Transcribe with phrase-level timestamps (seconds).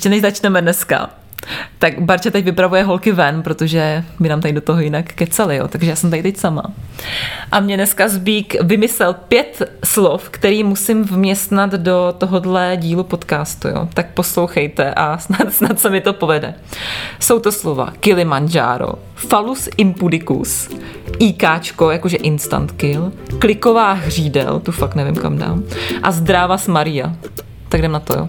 [0.00, 1.10] ještě než začneme dneska,
[1.78, 5.68] tak Barča teď vypravuje holky ven, protože by nám tady do toho jinak kecali, jo.
[5.68, 6.62] takže já jsem tady teď sama.
[7.52, 13.88] A mě dneska Zbík vymyslel pět slov, který musím vměstnat do tohohle dílu podcastu, jo.
[13.94, 16.54] tak poslouchejte a snad, snad se mi to povede.
[17.20, 20.68] Jsou to slova Kilimanjaro, Falus impudicus,
[21.18, 25.62] IKčko, jakože instant kill, kliková hřídel, tu fakt nevím kam dám,
[26.02, 27.16] a zdráva s Maria.
[27.68, 28.28] Tak jdem na to, jo.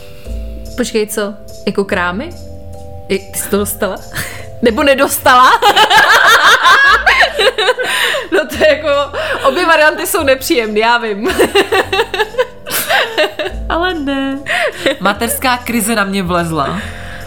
[0.77, 1.33] Počkej, co?
[1.65, 2.29] Jako krámy?
[3.07, 3.95] Ty jsi to dostala?
[4.61, 5.51] Nebo nedostala?
[8.31, 11.29] no to je jako, obě varianty jsou nepříjemné, já vím.
[13.69, 14.39] Ale ne.
[14.99, 16.79] Materská krize na mě vlezla.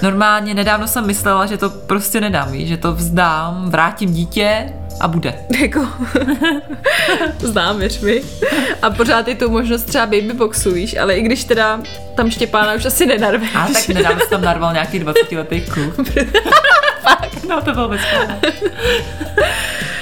[0.03, 5.35] Normálně nedávno jsem myslela, že to prostě nedám, že to vzdám, vrátím dítě a bude.
[5.61, 5.89] Jako,
[7.39, 8.23] znám, věř mi.
[8.83, 11.81] A pořád je tu možnost třeba babyboxu, víš, ale i když teda
[12.15, 13.55] tam Štěpána už asi nenarveš.
[13.55, 15.95] A tak nedávno jsem tam narval nějaký 20 letý kluk.
[17.03, 17.45] Fakt.
[17.49, 18.01] No to bylo bez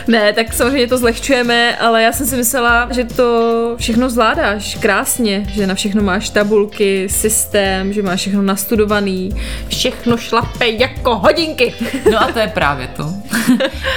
[0.08, 5.46] Ne, tak samozřejmě to zlehčujeme, ale já jsem si myslela, že to všechno zvládáš krásně,
[5.54, 9.30] že na všechno máš tabulky, systém, že máš všechno nastudovaný,
[9.68, 11.74] všechno šlape jako hodinky.
[12.12, 13.12] No a to je právě to.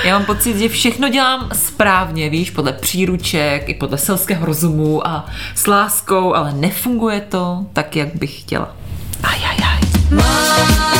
[0.05, 5.25] Já mám pocit, že všechno dělám správně, víš, podle příruček i podle selského rozumu a
[5.55, 8.75] s láskou, ale nefunguje to tak, jak bych chtěla.
[9.23, 9.79] Ajajaj.
[10.11, 10.94] Mám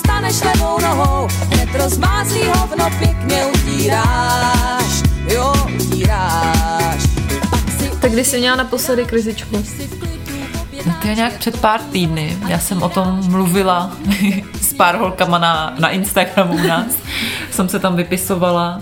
[0.00, 7.02] vstaneš levou nohou, hned rozmázlý hovno pěkně utíráš, jo, utíráš.
[8.00, 9.64] Tak kdy jsi měla naposledy krizičku?
[10.86, 12.38] No to je nějak před pár týdny.
[12.48, 13.90] Já jsem o tom mluvila
[14.60, 16.92] s pár holkama na, na Instagramu u nás.
[17.50, 18.80] jsem se tam vypisovala.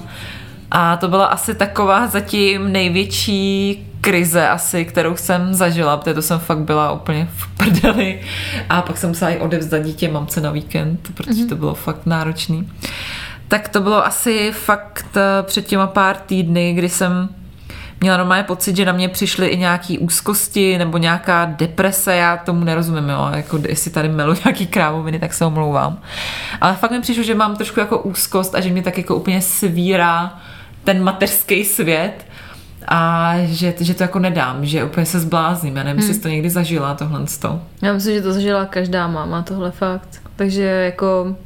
[0.70, 6.38] A to byla asi taková zatím největší krize asi, kterou jsem zažila, protože to jsem
[6.38, 8.20] fakt byla úplně v prdeli.
[8.68, 12.70] A pak jsem musela i odevzdat dítě mamce na víkend, protože to bylo fakt náročný.
[13.48, 17.28] Tak to bylo asi fakt eh, před těma pár týdny, kdy jsem
[18.00, 22.64] měla normálně pocit, že na mě přišly i nějaký úzkosti nebo nějaká deprese, já tomu
[22.64, 26.00] nerozumím, jo, jako jestli tady melu nějaký krávoviny, tak se omlouvám.
[26.60, 29.42] Ale fakt mi přišlo, že mám trošku jako úzkost a že mě tak jako úplně
[29.42, 30.38] svírá
[30.84, 32.27] ten mateřský svět
[32.90, 35.76] a že, že to jako nedám, že úplně se zblázním.
[35.76, 36.08] Já nevím, hmm.
[36.08, 37.24] jestli to někdy zažila, tohle.
[37.82, 40.22] Já myslím, že to zažila každá máma, tohle fakt.
[40.36, 41.36] Takže jako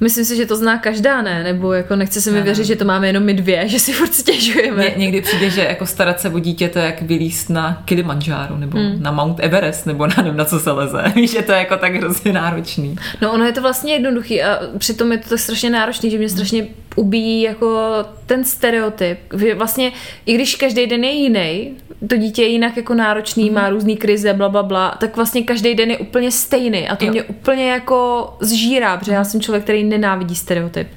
[0.00, 1.44] Myslím si, že to zná každá, ne?
[1.44, 4.14] Nebo jako nechce se mi věřit, že to máme jenom my dvě, že si furt
[4.14, 4.82] stěžujeme.
[4.82, 8.56] Ně, někdy přijde, že jako starat se o dítě to je jak vylíst na Kilimanjaro
[8.56, 9.02] nebo hmm.
[9.02, 11.04] na Mount Everest nebo na nevím, na co se leze.
[11.14, 12.96] Víš, že to je jako tak hrozně náročný.
[13.22, 16.28] No ono je to vlastně jednoduchý a přitom je to tak strašně náročný, že mě
[16.28, 16.66] strašně
[16.98, 17.78] ubíjí jako
[18.26, 19.18] ten stereotyp.
[19.54, 19.92] Vlastně
[20.26, 21.76] i když každý den je jiný,
[22.08, 23.54] to dítě je jinak jako náročný, mm.
[23.54, 27.04] má různý krize, bla, bla, bla, tak vlastně každý den je úplně stejný a to
[27.04, 27.10] jo.
[27.10, 30.88] mě úplně jako zžírá, protože já jsem člověk, který nenávidí stereotyp.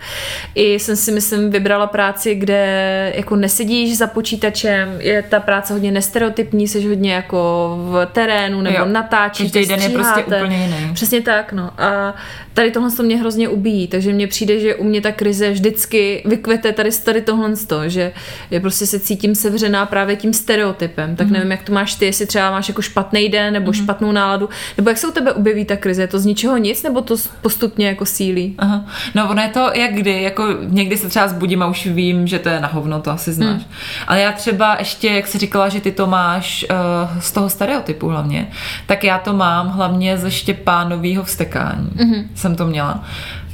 [0.55, 5.91] I jsem si myslím vybrala práci, kde jako nesedíš za počítačem, je ta práce hodně
[5.91, 8.85] nestereotypní, jsi hodně jako v terénu nebo jo.
[8.85, 10.93] natáčíš, Každý den je prostě úplně jiný.
[10.93, 11.71] Přesně tak, no.
[11.77, 12.15] A
[12.53, 15.90] tady tohle to mě hrozně ubíjí, takže mně přijde, že u mě ta krize vždycky
[16.25, 17.51] vykvete tady, tady tohle,
[17.87, 18.11] že
[18.51, 21.15] je prostě se cítím sevřená právě tím stereotypem.
[21.15, 21.31] Tak mm-hmm.
[21.31, 23.83] nevím, jak to máš ty, jestli třeba máš jako špatný den nebo mm-hmm.
[23.83, 26.83] špatnou náladu, nebo jak se u tebe objeví ta krize, je to z ničeho nic,
[26.83, 28.55] nebo to postupně jako sílí?
[28.57, 28.85] Aha.
[29.15, 32.39] No ono je to jak kdy, jako někdy se třeba zbudím a už vím, že
[32.39, 33.61] to je na hovno, to asi znáš.
[33.61, 33.71] Mm.
[34.07, 38.07] Ale já třeba ještě, jak jsi říkala, že ty to máš uh, z toho stereotypu
[38.07, 38.47] hlavně,
[38.85, 41.89] tak já to mám hlavně ze Štěpánového vstekání.
[41.95, 43.03] Mm-hmm jsem to měla,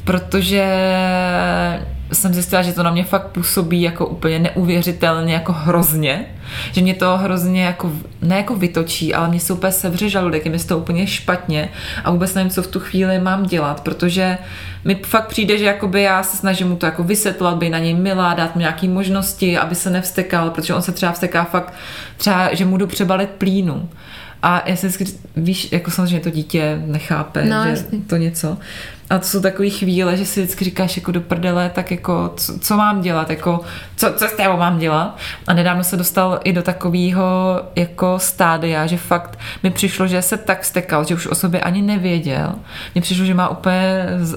[0.04, 0.66] protože
[2.12, 6.25] jsem zjistila, že to na mě fakt působí jako úplně neuvěřitelně, jako hrozně,
[6.71, 10.51] že mě to hrozně jako, ne jako vytočí, ale mě se úplně sevře žaludek, je
[10.51, 11.69] mi to úplně špatně
[12.04, 14.38] a vůbec nevím, co v tu chvíli mám dělat, protože
[14.86, 17.94] mi fakt přijde, že jakoby já se snažím mu to jako vysvětlovat, by na něj
[17.94, 21.74] milá, dát mu nějaké možnosti, aby se nevstekal, protože on se třeba vsteká fakt
[22.18, 23.89] třeba, že mu jdu přebalit plínu
[24.44, 25.06] A já si vždycky,
[25.36, 28.00] víš, jako samozřejmě to dítě nechápe, No, že jasně.
[28.07, 28.57] to něco.
[29.09, 32.59] A to jsou takové chvíle, že si vždycky říkáš jako do prdele, tak jako co,
[32.59, 33.59] co mám dělat, jako
[33.95, 35.18] co, co s tebou mám dělat.
[35.48, 37.25] A nedávno se dostal i do takového
[37.75, 41.81] jako stádia, že fakt mi přišlo, že se tak stekal, že už o sobě ani
[41.81, 42.56] nevěděl.
[42.95, 44.36] Mně přišlo, že má úplně z-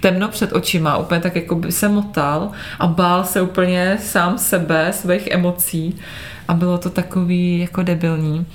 [0.00, 4.92] temno před očima, úplně tak jako by se motal a bál se úplně sám sebe,
[4.92, 5.96] svých emocí
[6.48, 8.46] a bylo to takový jako debilní.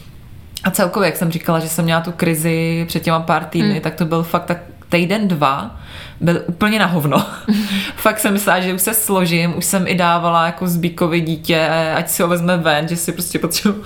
[0.64, 3.82] A celkově, jak jsem říkala, že jsem měla tu krizi před těma pár týdny, mm.
[3.82, 4.58] tak to byl fakt tak
[4.90, 5.80] týden, dva,
[6.22, 7.26] byl úplně na hovno.
[7.96, 12.10] fakt jsem myslela, že už se složím, už jsem i dávala jako zbíkovi dítě, ať
[12.10, 13.84] si ho vezme ven, že si prostě potřebuji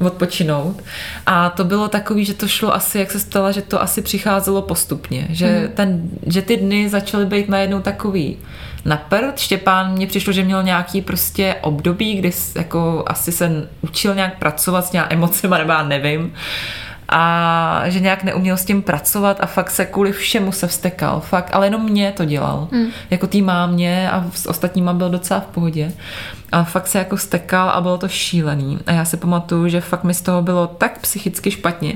[0.00, 0.82] odpočinout.
[1.26, 4.62] A to bylo takový, že to šlo asi, jak se stalo, že to asi přicházelo
[4.62, 5.26] postupně.
[5.30, 5.74] Že, mm.
[5.74, 8.36] ten, že ty dny začaly být najednou takový
[8.84, 9.38] na prd.
[9.38, 14.86] Štěpán mně přišlo, že měl nějaký prostě období, kdy jako asi se učil nějak pracovat
[14.86, 16.32] s nějak emocema, nebo já nevím
[17.08, 21.50] a že nějak neuměl s tím pracovat a fakt se kvůli všemu se vstekal, fakt,
[21.52, 22.86] ale jenom mě to dělal, mm.
[23.10, 25.92] jako tý mámě a s ostatníma byl docela v pohodě.
[26.52, 28.78] A fakt se jako vstekal a bylo to šílený.
[28.86, 31.94] A já si pamatuju, že fakt mi z toho bylo tak psychicky špatně,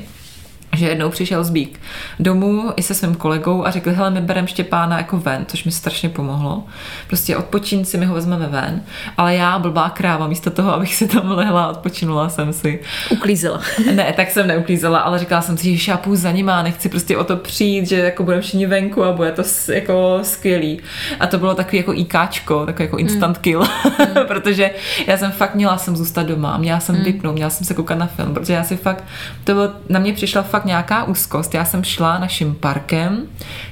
[0.82, 1.81] že jednou přišel Zbík
[2.20, 5.73] domů i se svým kolegou a řekl, hele, my bereme Štěpána jako ven, což mi
[5.73, 6.64] strašně pomohlo.
[7.06, 8.82] Prostě odpočín si, my ho vezmeme ven,
[9.17, 12.81] ale já, blbá kráva, místo toho, abych si tam lehla odpočinula jsem si,
[13.11, 13.61] Uklízela.
[13.94, 17.25] ne, tak jsem neuklízela, ale říkala jsem si, že půjdu za nima, nechci prostě o
[17.25, 19.43] to přijít, že jako budeme všichni venku a bude to
[19.73, 20.81] jako skvělý.
[21.20, 23.64] A to bylo takový jako IKčko, takový jako instant kill,
[24.26, 24.70] protože
[25.06, 28.06] já jsem fakt měla jsem zůstat doma, měla jsem vypnout, měla jsem se koukat na
[28.06, 29.05] film, protože já si fakt,
[29.44, 31.54] to bylo, na mě přišla fakt nějaká úzkost.
[31.54, 33.22] Já jsem šla naším parkem,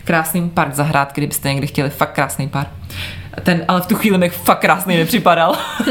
[0.05, 2.69] krásným park zahrádky, kdybyste někdy chtěli, fakt krásný park.
[3.43, 5.59] Ten, ale v tu chvíli mi fakt krásný nepřipadal.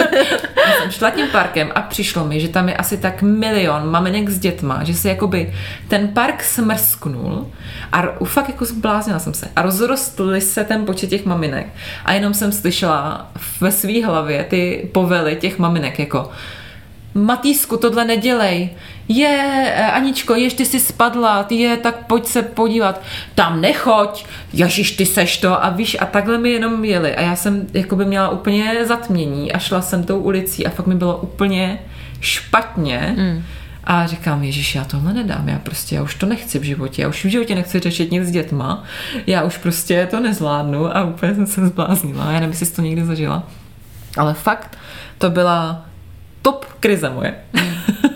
[0.67, 4.29] Já jsem šla tím parkem a přišlo mi, že tam je asi tak milion maminek
[4.29, 5.53] s dětma, že se jakoby
[5.87, 7.51] ten park smrsknul
[7.91, 9.47] a fakt jako zbláznila jsem se.
[9.55, 11.67] A rozrostl se ten počet těch maminek
[12.05, 16.31] a jenom jsem slyšela ve své hlavě ty povely těch maminek jako
[17.13, 18.69] Matýsku, tohle nedělej.
[19.09, 23.01] Je, eh, Aničko, jež ty jsi spadla, ty je, tak pojď se podívat.
[23.35, 27.15] Tam nechoď, jažiš, ty seš to a víš, a takhle mi jenom jeli.
[27.15, 30.95] A já jsem jakoby měla úplně zatmění a šla jsem tou ulicí a fakt mi
[30.95, 31.79] bylo úplně
[32.21, 33.15] špatně.
[33.17, 33.43] Mm.
[33.83, 37.07] A říkám, Ježíš, já tohle nedám, já prostě, já už to nechci v životě, já
[37.07, 38.83] už v životě nechci řešit nic s dětma,
[39.27, 42.81] já už prostě to nezvládnu a úplně jsem se zbláznila, já nevím, jestli jsi to
[42.81, 43.43] někdy zažila.
[44.17, 44.77] Ale fakt,
[45.17, 45.85] to byla
[46.41, 47.35] top krize moje.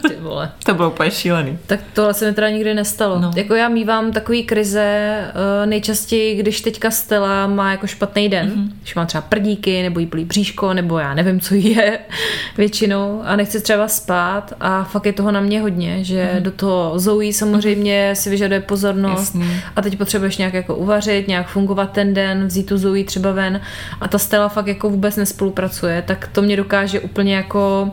[0.07, 0.51] Ty vole.
[0.65, 1.57] to bylo úplně šílený.
[1.67, 3.19] Tak tohle se mi teda nikdy nestalo.
[3.19, 3.31] No.
[3.35, 8.55] Jako já mývám takový krize eh, nejčastěji, když teďka Stella má jako špatný den, Mhm.
[8.65, 8.71] mm-hmm.
[8.81, 11.99] když má třeba prdíky, nebo jí bolí bříško, nebo já nevím, co jí je
[12.57, 16.37] většinou a nechce třeba spát a fakt je toho na mě hodně, že Mhm.
[16.37, 16.41] mm-hmm.
[16.41, 19.61] do toho Zoe samozřejmě si vyžaduje pozornost Jasný.
[19.75, 23.61] a teď potřebuješ nějak jako uvařit, nějak fungovat ten den, vzít tu Zoe třeba ven
[24.01, 27.91] a ta Stella fakt jako vůbec nespolupracuje, tak to mě dokáže úplně jako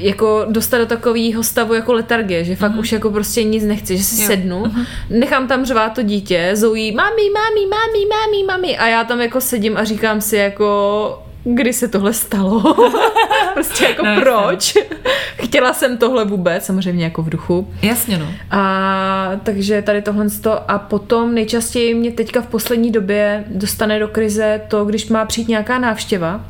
[0.00, 2.78] jako dostat do takového stavu jako letargie, že fakt mm-hmm.
[2.78, 4.26] už jako prostě nic nechci, že si Jo.
[4.26, 4.86] sednu, mm-hmm.
[5.10, 9.40] nechám tam řvát to dítě, Zoe, mami, mami, mami, mami, mami a já tam jako
[9.40, 12.74] sedím a říkám si jako kdy se tohle stalo.
[13.54, 14.74] prostě jako No, proč?
[15.42, 17.68] Chtěla jsem tohle vůbec, samozřejmě jako v duchu.
[17.82, 18.28] Jasně no.
[18.50, 24.08] A takže tady tohle to a potom nejčastěji mě teďka v poslední době dostane do
[24.08, 26.44] krize to, když má přijít nějaká návštěva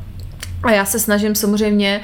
[0.63, 2.01] a já se snažím samozřejmě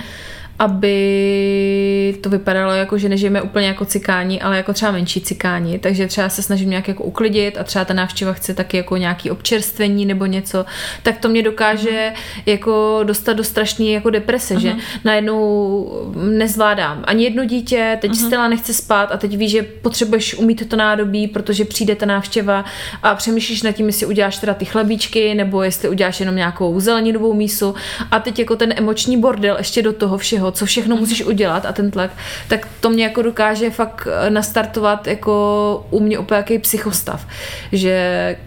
[0.64, 6.08] aby to vypadalo jako, že nežijeme úplně jako cikáni, ale jako třeba menší cikáni, takže
[6.08, 10.06] třeba se snažím nějak jako uklidit a třeba ta návštěva chce taky jako nějaký občerstvení
[10.06, 10.66] nebo něco,
[11.04, 12.14] tak to mě dokáže
[12.46, 17.04] jako dostat do strašný jako deprese, že najednou nezvládám.
[17.08, 21.28] Ani jedno dítě, teď Stella nechce spát a teď víš, že potřebuješ umít to nádobí,
[21.28, 22.66] protože přijde ta návštěva
[23.04, 27.34] a přemýšlíš nad tím, jestli uděláš teda ty chlebíčky nebo jestli uděláš jenom nějakou zeleninovou
[27.34, 27.76] mísu.
[28.12, 31.74] A teď jako ten emoční bordel ještě do toho všeho, co všechno musíš udělat a
[31.74, 32.12] ten tlak,
[32.48, 37.28] tak to mě jako dokáže fakt eh, nastartovat jako u mě úplně jaký psychostav,
[37.72, 38.38] že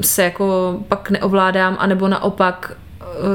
[0.00, 2.72] se jako pak neovládám, anebo naopak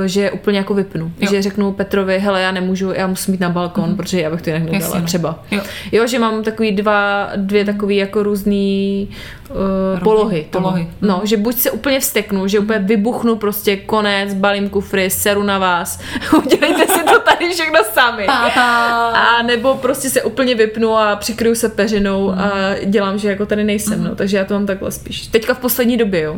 [0.05, 1.11] že úplně jako vypnu.
[1.19, 1.29] Jo.
[1.29, 3.95] Že řeknu Petrovi, hele, já nemůžu, já musím jít na balkon, mm-hmm.
[3.95, 5.05] protože já bych to jinak Jasně, nedala, no.
[5.05, 5.43] třeba.
[5.51, 5.61] Jo.
[5.91, 9.09] Jo, že mám takový dva, dvě takový jako různý
[9.49, 10.47] uh, Roviny, polohy.
[10.49, 10.63] toho.
[10.63, 10.87] polohy.
[11.01, 15.59] No, že buď se úplně vsteknu, že úplně vybuchnu prostě konec, balím kufry, seru na
[15.59, 15.99] vás,
[16.45, 18.27] udělejte si to tady všechno sami.
[18.27, 22.51] A nebo prostě se úplně vypnu a přikryju se peřinou a
[22.85, 24.15] dělám, že jako tady nejsem, no.
[24.15, 25.27] Takže já to mám takhle spíš.
[25.27, 26.35] Teďka v poslední době, jo.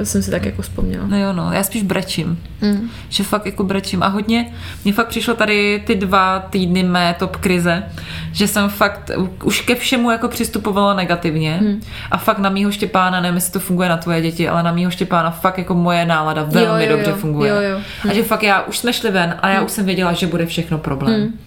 [0.00, 1.06] Eh, jsem si tak jako vzpomněla.
[1.06, 2.42] No jo, no, já spíš brečím.
[2.60, 2.90] Mm.
[3.08, 4.02] Že fakt jako brečím.
[4.02, 4.52] A hodně,
[4.84, 7.82] mně fakt přišlo tady ty dva týdny mé top krize,
[8.32, 9.10] že jsem fakt
[9.44, 11.56] už ke všemu jako přistupovala negativně.
[11.56, 11.80] Hmm.
[12.10, 14.90] A fakt na mýho Štěpána, nevím, jestli to funguje na tvoje děti, ale na mýho
[14.90, 17.16] Štěpána fakt jako moje nálada velmi Jo, jo, dobře jo.
[17.16, 17.50] funguje.
[17.50, 17.80] Jo, jo.
[18.10, 20.46] A že fakt já už jsme šli ven a já už jsem věděla, že bude
[20.46, 21.20] všechno problém.
[21.20, 21.38] Hmm.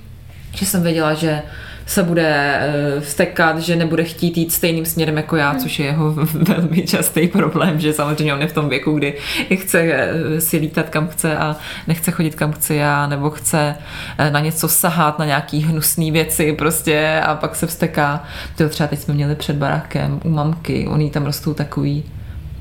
[0.56, 1.42] Že jsem věděla, že
[1.88, 2.60] se bude
[2.96, 7.28] uh, vstekat, že nebude chtít jít stejným směrem jako já, což je jeho velmi častý
[7.28, 9.14] problém, že samozřejmě on je v tom věku, kdy
[9.56, 11.56] chce eh, si lítat kam chce a
[11.88, 13.76] nechce chodit kam chce já, nebo chce
[14.18, 18.24] eh, na něco sahat, na nějaký hnusný věci prostě a pak se vsteká.
[18.58, 22.04] To třeba teď jsme měli před barákem u mamky, oni tam rostou takový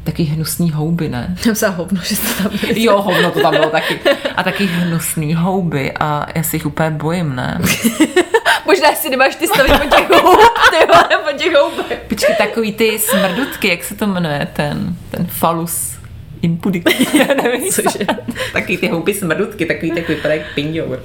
[0.04, 1.36] taky hnusný houby, ne?
[1.40, 2.82] Jsem se hovno, že jste tam byli.
[2.82, 3.98] Jo, hovno to tam bylo taky.
[4.36, 7.60] A taky hnusný houby a já si jich úplně bojím, ne?
[8.66, 11.98] Možná si nemáš ty stavy po těch houb, ty vole, po těch houbech.
[12.08, 15.96] Počkej, takový ty smrdutky, jak se to jmenuje, ten, ten falus
[16.42, 18.06] impudik, já nevím, Cože?
[18.52, 21.02] Takový ty houby smrdutky, takový takový vypadají jak pindour.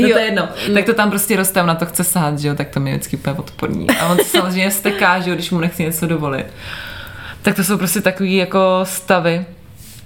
[0.00, 0.12] No Jo.
[0.12, 0.48] to je jedno.
[0.74, 2.90] Tak to tam prostě roste, on na to chce sát, že jo, tak to mi
[2.90, 3.90] je vždycky úplně odporní.
[3.90, 6.46] A on se samozřejmě steká, že jo, když mu nechci něco dovolit.
[7.42, 9.46] Tak to jsou prostě takový jako stavy.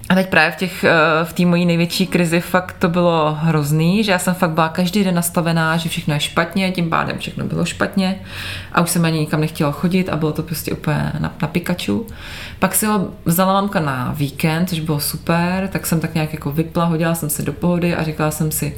[0.08, 0.90] A teď právě v těch, eh,
[1.24, 5.14] v mojí největší krizi fakt to bylo hrozný, že já jsem fakt byla každý den
[5.14, 8.20] nastavená, že všechno je špatně, tím pádem všechno bylo špatně
[8.72, 12.06] a už jsem ani nikam nechtěla chodit a bylo to prostě úplně na, na Pikachu.
[12.58, 16.52] Pak si ho vzala mamka na víkend, což bylo super, tak jsem tak nějak jako
[16.52, 18.76] vypla, hodila jsem se do pohody a říkala jsem si,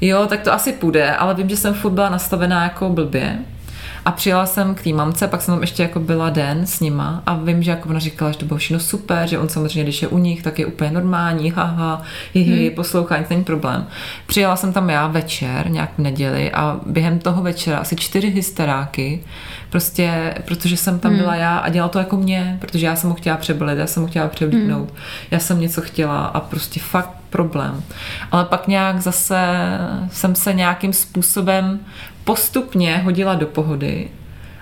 [0.00, 3.38] jo, tak to asi půjde, ale vím, že jsem furt byla nastavená jako blbě.
[4.04, 7.22] A přijela jsem k té mamce, pak jsem tam ještě jako byla den s nima
[7.26, 10.02] a vím, že jako ona říkala, že to bylo všechno super, že on samozřejmě, když
[10.02, 12.02] je u nich, tak je úplně normální, haha,
[12.34, 12.76] hihi, hmm.
[12.76, 13.86] poslouchá, nic není problém.
[14.26, 19.20] Přijela jsem tam já večer, nějak v neděli a během toho večera asi čtyři hysteráky,
[19.70, 23.16] prostě, protože jsem tam byla já a dělal to jako mě, protože já jsem ho
[23.16, 24.94] chtěla přebalit, já jsem ho chtěla převlíknout,
[25.30, 27.82] já jsem něco chtěla a prostě fakt problém.
[28.32, 29.38] Ale pak nějak zase
[30.12, 31.80] jsem se nějakým způsobem
[32.24, 34.08] postupně hodila do pohody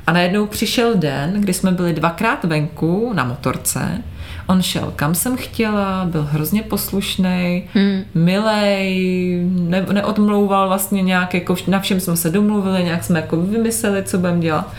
[0.06, 4.02] a najednou přišel den, kdy jsme byli dvakrát venku na motorce.
[4.46, 8.04] On šel kam jsem chtěla, byl hrozně poslušný, hmm.
[8.14, 14.02] milej, ne, neodmlouval vlastně nějak, jako na všem jsme se domluvili, nějak jsme jako vymysleli,
[14.02, 14.72] co budeme dělat.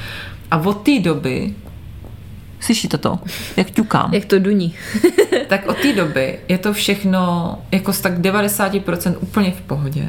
[0.52, 1.54] A od té doby,
[2.60, 3.20] slyšíte to,
[3.58, 4.74] jak ťukám, Jak to duní.
[5.48, 10.08] tak od té doby je to všechno jako z tak 90% úplně v pohodě.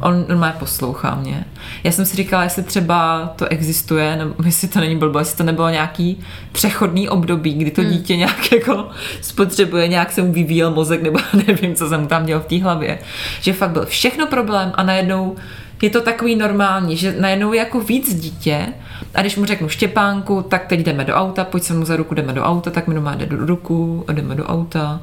[0.00, 1.44] On normálně poslouchá mě.
[1.84, 5.42] Já jsem si říkala, jestli třeba to existuje, nebo jestli to není blbo, jestli to
[5.42, 6.20] nebylo nějaký
[6.52, 8.88] přechodný období, kdy to dítě nějak jako
[9.20, 12.98] spotřebuje, nějak se mu vyvíjel mozek, nebo nevím, co jsem tam měl v té hlavě.
[13.40, 15.36] Že fakt byl všechno problém a najednou
[15.82, 18.66] je to takový normální, že najednou je jako víc dítě
[19.14, 22.14] a když mu řeknu Štěpánku, tak teď jdeme do auta, pojď se mu za ruku,
[22.14, 25.02] jdeme do auta, tak mi doma jde do ruku a jdeme do auta.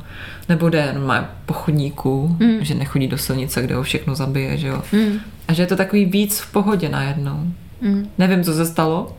[0.49, 2.57] Nebo jde normálně po chodníku, mm.
[2.61, 4.81] že nechodí do silnice, kde ho všechno zabije, že jo.
[4.91, 5.19] Mm.
[5.47, 7.43] A že je to takový víc v pohodě najednou.
[7.81, 8.09] Mm.
[8.17, 9.17] Nevím, co se stalo,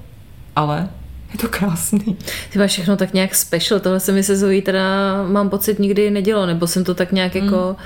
[0.56, 0.88] ale
[1.32, 2.16] je to krásný.
[2.52, 4.82] Ty máš všechno tak nějak special, tohle se mi se Zoe teda
[5.28, 7.76] mám pocit nikdy nedělo, nebo jsem to tak nějak jako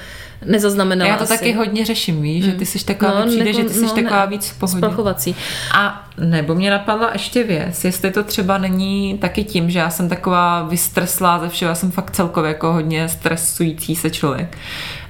[0.46, 1.38] nezaznamenala Já to asi.
[1.38, 4.48] taky hodně řeším, víš, že ty jsi taková, no, přijde, že ty jsi taková víc
[4.48, 4.78] v pohodě.
[4.78, 5.36] Splachovací.
[5.74, 10.08] A nebo mě napadla ještě věc, jestli to třeba není taky tím, že já jsem
[10.08, 14.58] taková vystreslá ze všeho, já jsem fakt celkově jako hodně stresující se člověk.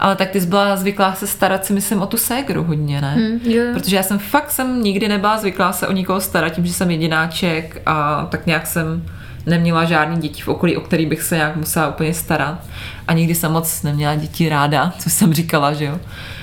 [0.01, 3.15] Ale tak ty jsi byla zvyklá se starat si myslím o tu ségru hodně, ne?
[3.15, 3.65] Hmm, jo.
[3.73, 6.91] Protože já jsem fakt jsem nikdy nebyla zvyklá se o nikoho starat tím, že jsem
[6.91, 9.03] jedináček a tak nějak jsem
[9.47, 12.67] neměla žádný děti v okolí, o který bych se nějak musela úplně starat.
[13.09, 16.01] A nikdy jsem moc neměla děti ráda, co jsem říkala, že jo.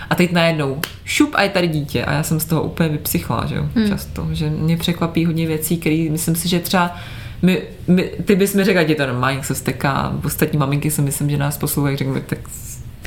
[0.10, 3.46] A teď najednou šup a je tady dítě a já jsem z toho úplně vypsychla,
[3.46, 3.88] že jo, hmm.
[3.88, 4.28] často.
[4.32, 6.96] Že mě překvapí hodně věcí, které myslím si, že třeba
[7.42, 10.14] my, my, ty bys mi řekla, že to normálně se steká.
[10.26, 12.40] Ostatní maminky si myslím, že nás poslouchají, řeknou, tak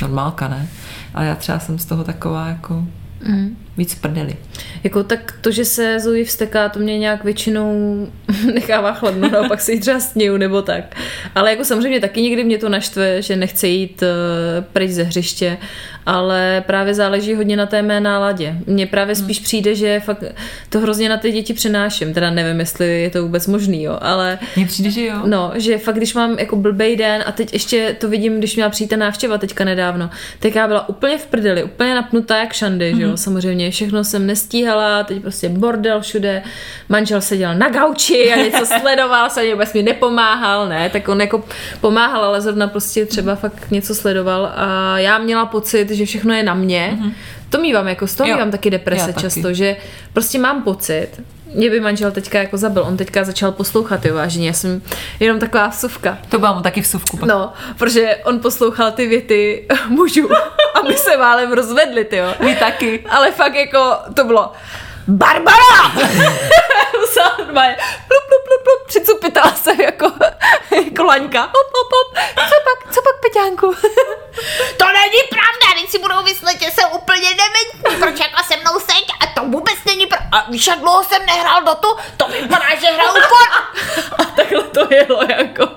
[0.02, 0.68] normálka, ne?
[1.14, 2.74] Ale já třeba jsem z toho taková jako
[3.26, 3.56] mm.
[3.76, 4.36] Víc prdeli.
[4.84, 8.06] Jako tak to, že se Zoe vsteká, to mě nějak většinou
[8.54, 10.96] nechává chladno, a pak si ji třeba sněju nebo tak.
[11.34, 15.58] Ale jako samozřejmě taky někdy mě to naštve, že nechce jít uh, pryč ze hřiště,
[16.06, 18.56] ale právě záleží hodně na té mé náladě.
[18.66, 19.44] Mně právě spíš hmm.
[19.44, 20.24] přijde, že fakt
[20.68, 24.38] to hrozně na ty děti přenáším, teda nevím, jestli je to vůbec možný, jo, ale...
[24.56, 25.22] Mně přijde, že jo.
[25.26, 28.70] No, že fakt, když mám jako blbej den a teď ještě to vidím, když měla
[28.70, 32.92] přijít ta návštěva teďka nedávno, tak já byla úplně v prdeli, úplně napnutá jak šandy,
[32.92, 32.96] mm-hmm.
[32.96, 36.42] že jo, samozřejmě všechno jsem nestíhala, teď prostě bordel všude,
[36.88, 41.44] manžel seděl na gauči a něco sledoval, se vůbec mi nepomáhal, ne, tak on jako
[41.80, 46.42] pomáhal, ale zrovna prostě třeba fakt něco sledoval a já měla pocit, že všechno je
[46.42, 47.12] na mě, mm-hmm.
[47.50, 48.34] To mývám, jako z toho Jo.
[48.34, 49.20] mývám taky deprese Já taky.
[49.20, 49.76] často, že
[50.12, 51.08] prostě mám pocit,
[51.54, 54.82] Mě by manžel teďka jako zabil, on teďka začal poslouchat, jo, vážně, já jsem
[55.20, 56.18] jenom taková vsuvka.
[56.28, 57.16] To byla mu taky vsuvku.
[57.16, 57.28] Pak.
[57.28, 60.28] No, protože on poslouchal ty věty mužů
[60.74, 62.34] a my se málem rozvedli, ty jo.
[62.44, 63.04] My taky.
[63.08, 64.52] Ale fakt jako to bylo
[65.08, 65.92] Barbara!
[67.50, 67.76] Normálně
[68.08, 70.12] plup, plup, plup, plup, přicupitala se jako,
[70.84, 71.40] jako laňka.
[71.40, 72.18] Hop, hop, hop.
[72.36, 73.74] Co pak, co pak, Peťánku?
[74.76, 78.80] To není pravda, teď si budou myslet, že jsem úplně dementní, proč jako se mnou
[78.80, 80.28] seď a to vůbec není pravda.
[80.32, 83.48] A víš, jak dlouho jsem nehrál do tu, to vypadá, že hraju por.
[84.18, 85.68] A takhle to jelo jako.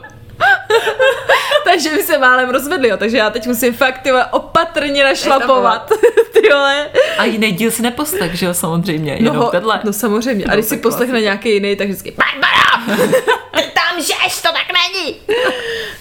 [1.72, 2.98] takže my se málem rozvedli, jo.
[2.98, 5.92] takže já teď musím fakt ty vole, opatrně našlapovat.
[6.34, 6.90] ty vole.
[7.18, 9.80] A jiný díl si neposlech, že jo, samozřejmě, jenom no, tenhle.
[9.84, 12.98] no samozřejmě, a když si poslechne nějaký jiný, tak vždycky Barbara,
[13.56, 15.16] ty tam žeš, to tak není.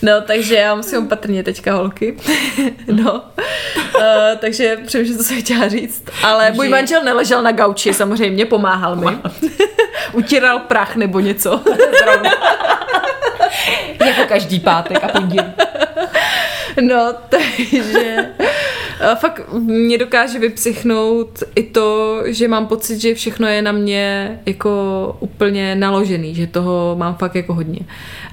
[0.03, 2.17] No, takže já musím opatrně teďka holky.
[2.87, 4.03] no, uh,
[4.39, 6.05] takže přemýšlím, co jsem chtěla říct.
[6.23, 9.19] Ale můj manžel neležel na gauči, samozřejmě, pomáhal mi.
[10.13, 11.61] Utíral prach nebo něco.
[14.07, 15.49] jako každý pátek a pondělí.
[16.81, 18.29] No, takže
[19.03, 24.39] a fakt mě dokáže vypsychnout i to, že mám pocit, že všechno je na mě
[24.47, 27.81] jako úplně naložený, že toho mám fakt jako hodně.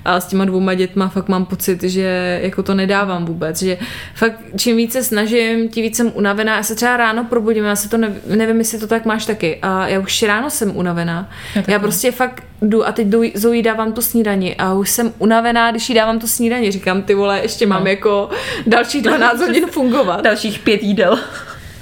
[0.06, 3.78] A s těma dvouma dětma fakt mám pocit, že jako to nedávám vůbec, že
[4.16, 6.56] fakt čím více snažím, tím víc jsem unavená.
[6.56, 9.60] Já se třeba ráno probudím, já se to ne, nevím, jestli to tak máš taky.
[9.62, 11.30] A já už ráno jsem unavená.
[11.56, 15.14] Já, já prostě fakt jdu a teď jdu, Zoe dávám tu snídani a už jsem
[15.20, 16.72] unavená, když jí dávám tu snídani.
[16.72, 17.90] Říkám, ty vole, ještě mám No.
[17.90, 18.30] jako
[18.68, 20.22] dalších 12 hodin fungovat.
[20.22, 21.20] Dalších pět jídel.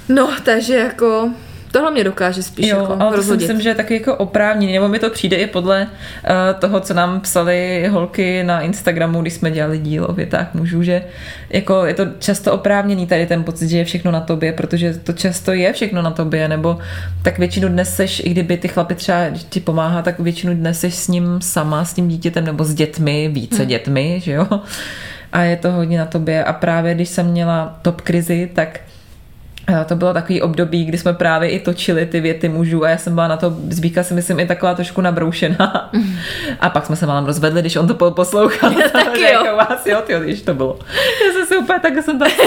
[0.08, 1.30] No, takže jako
[1.72, 4.72] tohle mě dokáže spíš Jo, jako ale to si myslím, že je taky jako oprávněný,
[4.72, 9.32] nebo mi to přijde i podle uh, toho, co nám psali holky na Instagramu, když
[9.32, 11.02] jsme dělali díl o větách mužů, že
[11.50, 15.12] jako je to často oprávněný tady ten pocit, že je všechno na tobě, protože to
[15.12, 16.78] často je všechno na tobě, nebo
[17.22, 20.94] tak většinu dnes seš, i kdyby ty chlapi třeba ti pomáhá, tak většinu dnes seš
[20.94, 23.66] s ním sama, s tím dítětem, nebo s dětmi, více hmm.
[23.66, 24.46] dětmi, že jo?
[25.32, 26.44] A je to hodně na tobě.
[26.44, 28.80] A právě když jsem měla top krizi, tak
[29.86, 33.14] to bylo takový období, kdy jsme právě i točili ty věty mužů a já jsem
[33.14, 35.90] byla na to zbíka si myslím i taková trošku nabroušená.
[36.60, 38.70] A pak jsme se málem rozvedli, když on to po- poslouchal.
[38.92, 39.44] taky Že jo.
[39.44, 40.78] Jako vás, jo, ty, když to bylo.
[41.26, 42.28] Já jsem si úplně tak jsem tam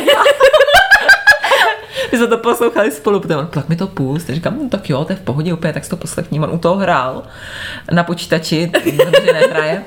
[2.11, 4.29] My jsme to poslouchali spolu, potom on, tak mi to pust.
[4.29, 6.39] Já říkám, no, tak jo, to je v pohodě úplně, tak si to poslechni.
[6.39, 7.23] On u toho hrál
[7.91, 8.71] na počítači,
[9.05, 9.83] dobře nehraje.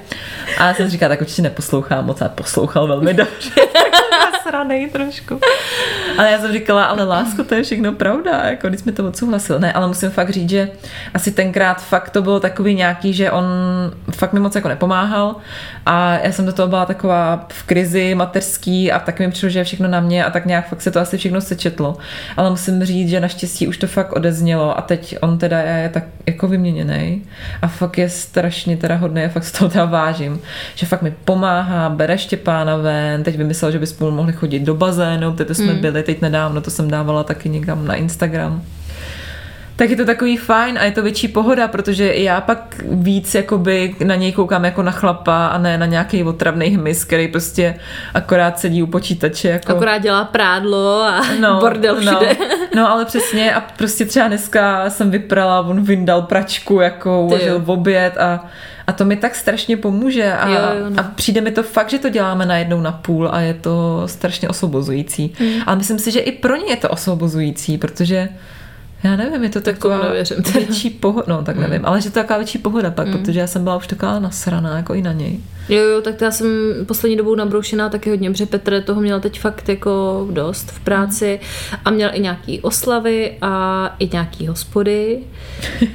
[0.58, 3.50] A já jsem říkala, tak určitě neposlouchám moc, a poslouchal velmi dobře.
[4.44, 5.40] Nasranej trošku.
[6.18, 9.58] Ale já jsem říkala, ale lásko, to je všechno pravda, jako když mi to odsouhlasil.
[9.58, 10.68] Ne, ale musím fakt říct, že
[11.14, 13.44] asi tenkrát fakt to bylo takový nějaký, že on
[14.14, 15.36] fakt mi moc jako nepomáhal
[15.86, 19.58] a já jsem do toho byla taková v krizi mateřský a tak mi přišlo, že
[19.58, 21.96] je všechno na mě a tak nějak fakt se to asi všechno sečetlo.
[22.36, 26.04] Ale musím říct, že naštěstí už to fakt odeznělo a teď on teda je tak
[26.26, 27.22] jako vyměněný
[27.62, 30.40] a fakt je strašně teda hodný a fakt z toho teda vážím,
[30.74, 34.74] že fakt mi pomáhá, bere Štěpána ven, teď vymyslel, že by spolu mohli chodit do
[34.74, 35.78] bazénu, teď to jsme mm.
[35.78, 38.62] byli, teď nedávno to jsem dávala taky někam na Instagram.
[39.76, 43.94] Tak je to takový fajn a je to větší pohoda, protože já pak víc jakoby
[44.04, 47.74] na něj koukám jako na chlapa a ne na nějaký otravný hmyz, který prostě
[48.14, 49.48] akorát sedí u počítače.
[49.48, 49.72] Jako...
[49.72, 52.36] Akorát dělá prádlo a no, bordel všude.
[52.40, 57.58] No, no, ale přesně a prostě třeba dneska jsem vyprala, on vyndal pračku, jako uvažil
[57.58, 58.46] v oběd a,
[58.86, 61.00] a to mi tak strašně pomůže a, Jo, jo, no.
[61.00, 64.48] a přijde mi to fakt, že to děláme najednou na půl a je to strašně
[64.48, 65.32] osvobozující.
[65.38, 65.60] Hmm.
[65.66, 68.28] Ale myslím si, že i pro ně je to osvobozující, protože
[69.04, 72.22] já nevím, je to taková nevěřím větší pohoda, no tak nevím, ale že to je
[72.22, 75.40] taková větší pohoda pak, protože já jsem byla už taková nasraná, jako i na něj.
[75.68, 76.46] Jo, jo, tak já jsem
[76.86, 81.40] poslední dobou nabroušená taky hodně, protože Petr toho měl teď fakt jako dost v práci
[81.84, 85.18] a měl i nějaký oslavy a i nějaký hospody.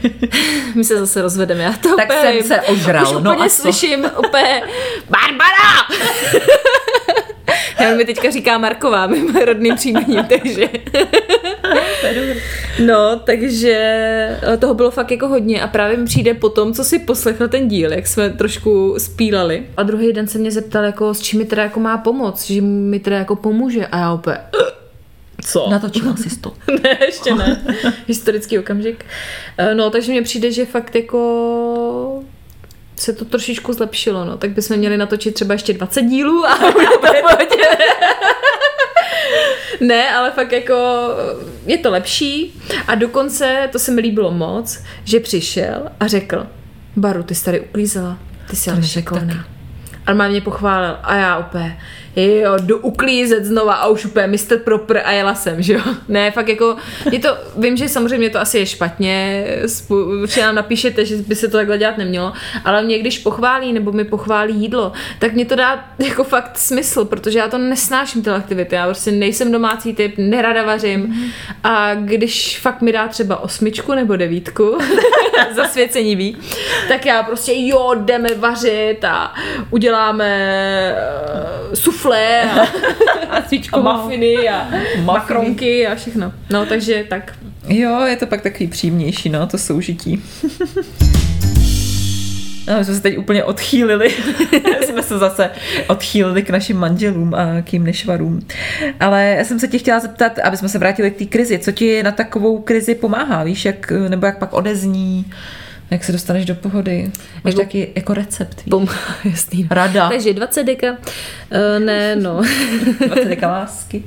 [0.76, 3.62] My se zase rozvedeme, já to Tak jsem se ožral, Už no úplně a co?
[3.62, 4.62] slyším úplně
[5.10, 5.88] Barbara!
[7.80, 10.69] Já mi teďka říká Marková, mým rodným příjmením, takže...
[12.85, 13.71] No, takže
[14.41, 17.47] eh, toho bylo fakt jako hodně a právě mi přijde po tom, co si poslechl
[17.47, 19.63] ten díl, jak jsme trošku spílali.
[19.77, 22.61] A druhý den se mě zeptal, jako, s čím mi teda jako má pomoct, že
[22.61, 24.41] mi teda jako pomůže a já opět,
[25.45, 25.67] co?
[25.69, 26.53] Natočila jsi to.
[26.83, 27.61] ne, ještě ne.
[28.07, 29.05] Historický okamžik.
[29.57, 32.23] Eh, No, takže mně přijde, že fakt jako
[32.95, 34.37] se to trošičku zlepšilo, no.
[34.37, 37.63] Tak bychom měli natočit třeba ještě 20 dílů a bude to pohodě.
[39.79, 40.75] Ne, ale fakt jako
[41.65, 46.47] je to lepší a dokonce, to se mi líbilo moc, že přišel a řekl,
[46.95, 49.45] Baru, ty jsi tady uklízela, ty jsi ale šikovná.
[50.05, 51.77] A má mě pochválil a já úplně,
[52.15, 54.57] jo, jdu uklízet znova a už úplně Mr.
[54.57, 55.81] Proper a jela jsem, že jo.
[56.07, 56.75] Ne, fakt jako,
[57.12, 59.45] je to, vím, že samozřejmě to asi je špatně,
[59.89, 62.33] určitě nám napíšete, že by se to takhle dělat nemělo,
[62.65, 67.05] ale mě když pochválí nebo mi pochválí jídlo, tak mě to dá jako fakt smysl,
[67.05, 71.31] protože já to nesnáším ty aktivity, já prostě nejsem domácí typ, nerada vařím
[71.63, 74.77] a když fakt mi dá třeba osmičku nebo devítku,
[75.55, 76.38] zasvěcení ví,
[76.88, 79.33] tak já prostě jo, jdeme vařit a
[79.99, 80.95] uděláme
[81.67, 82.62] uh, suflé a,
[83.29, 84.67] a, a mafiny a
[85.03, 86.33] makronky a všechno.
[86.49, 87.35] No, takže tak.
[87.67, 90.23] Jo, je to pak takový příjemnější, no, to soužití.
[92.67, 94.09] No, my jsme se teď úplně odchýlili.
[94.85, 95.49] jsme se zase
[95.88, 98.39] odchýlili k našim manželům a k jim nešvarům.
[98.99, 101.59] Ale já jsem se tě chtěla zeptat, aby jsme se vrátili k té krizi.
[101.59, 105.25] Co ti na takovou krizi pomáhá, víš, jak, nebo jak pak odezní?
[105.91, 107.12] Jak se dostaneš do pohody?
[107.43, 108.62] Máš Jako- taky jako recept?
[108.69, 108.88] Pom,
[109.25, 109.67] jasný.
[109.71, 110.10] Rada.
[110.10, 110.91] Takže 20 deka.
[110.91, 112.41] Uh, ne, no.
[113.08, 114.04] 20 deka lásky.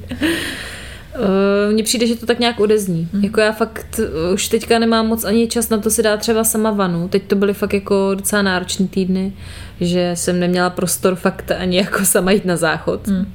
[1.19, 3.09] Uh, Mně přijde, že to tak nějak odezní.
[3.13, 3.25] Mm.
[3.25, 6.45] Jako já fakt uh, už teďka nemám moc ani čas na to si dát třeba
[6.45, 7.09] sama vanu.
[7.09, 9.33] Teď to byly fakt jako docela náročný týdny,
[9.81, 13.07] že jsem neměla prostor fakt ani jako sama jít na záchod.
[13.07, 13.33] Mm.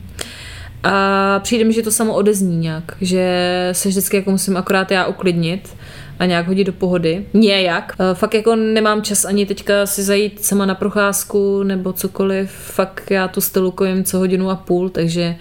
[0.90, 3.30] A přijde mi, že to samo odezní nějak, že
[3.72, 5.70] se vždycky jako musím akorát já uklidnit
[6.20, 7.26] a nějak hodit do pohody.
[7.34, 7.96] Nějak.
[8.14, 12.52] Fakt jako nemám čas ani teďka si zajít sama na procházku nebo cokoliv.
[12.52, 15.36] Fakt já tu stylu kojím co hodinu a půl, takže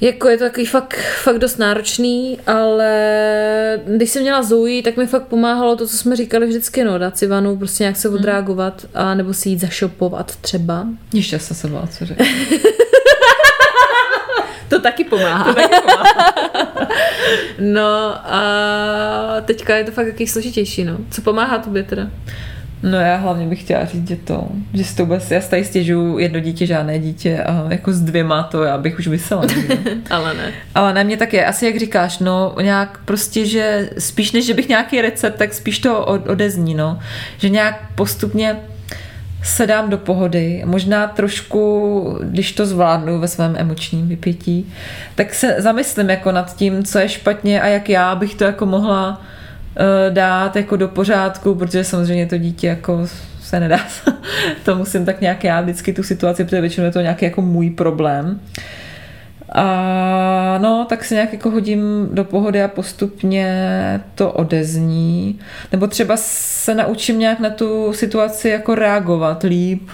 [0.00, 5.06] jako je to takový fakt, fakt dost náročný, ale když jsem měla Zoe, tak mi
[5.06, 8.86] fakt pomáhalo to, co jsme říkali vždycky, no, dát si vanu, prostě nějak se odreagovat
[8.94, 10.86] a nebo si jít zašopovat třeba.
[11.12, 11.68] Ještě se se
[14.68, 14.76] byla, co řekl.
[14.76, 15.54] To taky pomáhá.
[17.58, 20.96] no a teďka je to fakt jaký složitější, no.
[21.10, 22.06] Co pomáhá tobě teda?
[22.82, 25.64] No já hlavně bych chtěla říct, že to, že si to vůbec, já si tady
[25.64, 29.42] stěžuju jedno dítě, žádné dítě a jako s dvěma to já bych už vysela.
[30.10, 30.52] Ale ne.
[30.74, 34.54] Ale na mě tak je, asi jak říkáš, no nějak prostě, že spíš než, že
[34.54, 36.98] bych nějaký recept, tak spíš to od- odezní, no.
[37.38, 38.56] Že nějak postupně
[39.44, 44.72] se dám do pohody, možná trošku, když to zvládnu ve svém emočním vypětí,
[45.14, 48.66] tak se zamyslím jako nad tím, co je špatně a jak já bych to jako
[48.66, 49.22] mohla
[49.76, 53.06] eh, dát jako do pořádku, protože samozřejmě to dítě jako
[53.42, 53.78] se nedá.
[54.64, 57.70] to musím tak nějak já vždycky tu situaci, protože většinou je to nějaký jako můj
[57.70, 58.40] problém.
[59.52, 65.38] A no, tak se nějak jako hodím do pohody a postupně to odezní.
[65.72, 69.88] Nebo třeba se naučím nějak na tu situaci jako reagovat líp,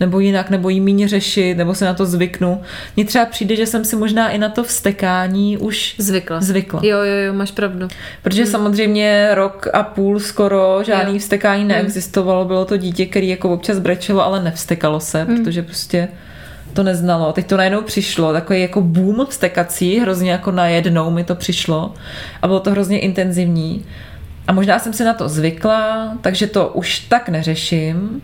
[0.00, 2.60] nebo jinak, nebo jí méně řešit, nebo se na to zvyknu.
[2.96, 6.40] Mně třeba přijde, že jsem si možná i na to vstekání už Zvykla.
[6.40, 6.80] zvykla.
[6.84, 7.88] Jo, jo, jo, máš pravdu.
[8.22, 8.52] Protože hmm.
[8.52, 11.18] samozřejmě rok a půl skoro žádný Jo.
[11.18, 12.44] vstekání neexistovalo.
[12.44, 15.36] Bylo to dítě, který jako občas brečelo, ale nevstekalo se, hmm.
[15.36, 16.08] protože prostě
[16.76, 17.32] to neznalo.
[17.32, 21.94] Teď to najednou přišlo, takový jako boom vstekací, hrozně jako najednou mi to přišlo
[22.42, 23.84] a bylo to hrozně intenzivní.
[24.46, 28.22] A možná jsem si na to zvykla, takže to už tak neřeším.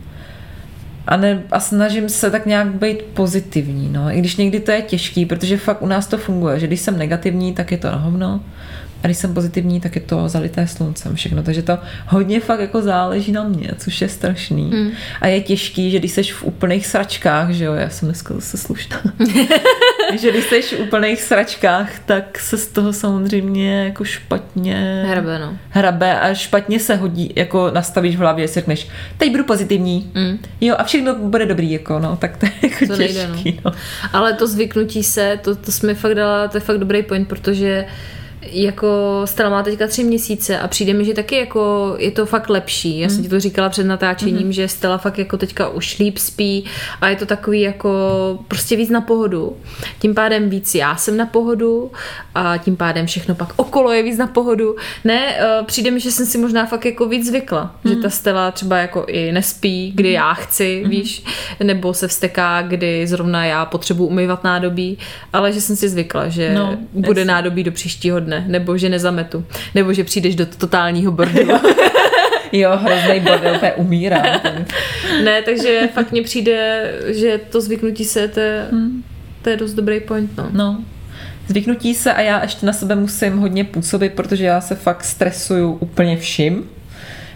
[1.06, 4.10] A, ne, a snažím se tak nějak být pozitivní, no.
[4.10, 6.98] I když někdy to je těžký, protože fakt u nás to funguje, že když jsem
[6.98, 8.40] negativní, tak je to na hovno.
[9.02, 11.42] A když jsem pozitivní, tak je to zalité sluncem všechno.
[11.42, 14.64] Takže to hodně fakt jako záleží na mě, což je strašný.
[14.64, 14.90] Mm.
[15.20, 18.56] A je těžký, že když seš v úplných sračkách, že jo, já jsem dneska zase
[18.56, 19.02] slušná.
[20.20, 25.56] že když seš v úplných sračkách, tak se z toho samozřejmě jako špatně Hrabe, no.
[25.70, 28.88] hrabe a špatně se hodí, jako nastavíš v hlavě, si řekneš,
[29.18, 30.38] teď budu pozitivní, Mm.
[30.60, 33.72] jo a všechno bude dobrý, jako no, tak to je jako To těžký, nejde, no.
[34.12, 37.84] Ale to zvyknutí se, to, to jsme fakt dala, to je fakt dobrý point, protože
[38.50, 42.48] jako Stella má teďka tři měsíce a přijde mi, že taky jako je to fakt
[42.50, 42.98] lepší.
[42.98, 44.52] Já jsem ti to říkala před natáčením, mm.
[44.52, 46.64] že Stella fakt jako teďka už líp spí
[47.00, 47.90] a je to takový jako
[48.48, 49.56] prostě víc na pohodu.
[49.98, 51.90] Tím pádem víc já jsem na pohodu
[52.34, 54.76] a tím pádem všechno pak okolo je víc na pohodu.
[55.04, 57.90] Ne, eh, přijde mi, že jsem si možná fakt jako víc zvykla, mm.
[57.90, 60.90] že ta Stella třeba jako i nespí, kdy já chci, mm.
[60.90, 61.24] víš,
[61.62, 64.98] nebo se vsteká, kdy zrovna já potřebuji umývat nádobí,
[65.32, 67.32] ale že jsem si zvykla, že No, bude jasně.
[67.32, 71.54] nádobí do příštího dne, nebo že nezametu, nebo že přijdeš do totálního bordelu.
[72.54, 74.40] Jo, hrozný bordel, úplně umírám.
[75.24, 78.66] ne, takže fakt mně přijde, že to zvyknutí se, to je,
[79.42, 80.48] to je dost dobrý point, no.
[80.52, 80.84] No,
[81.48, 85.72] zvyknutí se a já ještě na sebe musím hodně působit, protože já se fakt stresuju
[85.72, 86.68] úplně vším.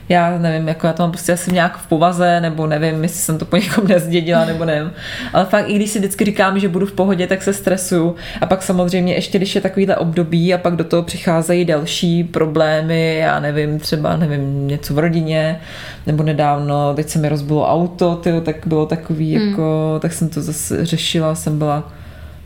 [0.09, 3.39] Já nevím, jako já to mám prostě asi nějak v povaze, nebo nevím, jestli jsem
[3.39, 4.93] to po někom nezdědila, nebo nevím.
[5.33, 8.15] Ale fakt, i když si vždycky říkám, že budu v pohodě, tak se stresuju.
[8.41, 13.17] A pak samozřejmě ještě, když je takovýhle období a pak do toho přicházejí další problémy,
[13.21, 15.61] já nevím, třeba, nevím, něco v rodině,
[16.07, 20.43] nebo nedávno, teď se mi rozbilo auto, tyjo, tak bylo takový, jako, tak jsem to
[20.43, 21.93] zase řešila, jsem byla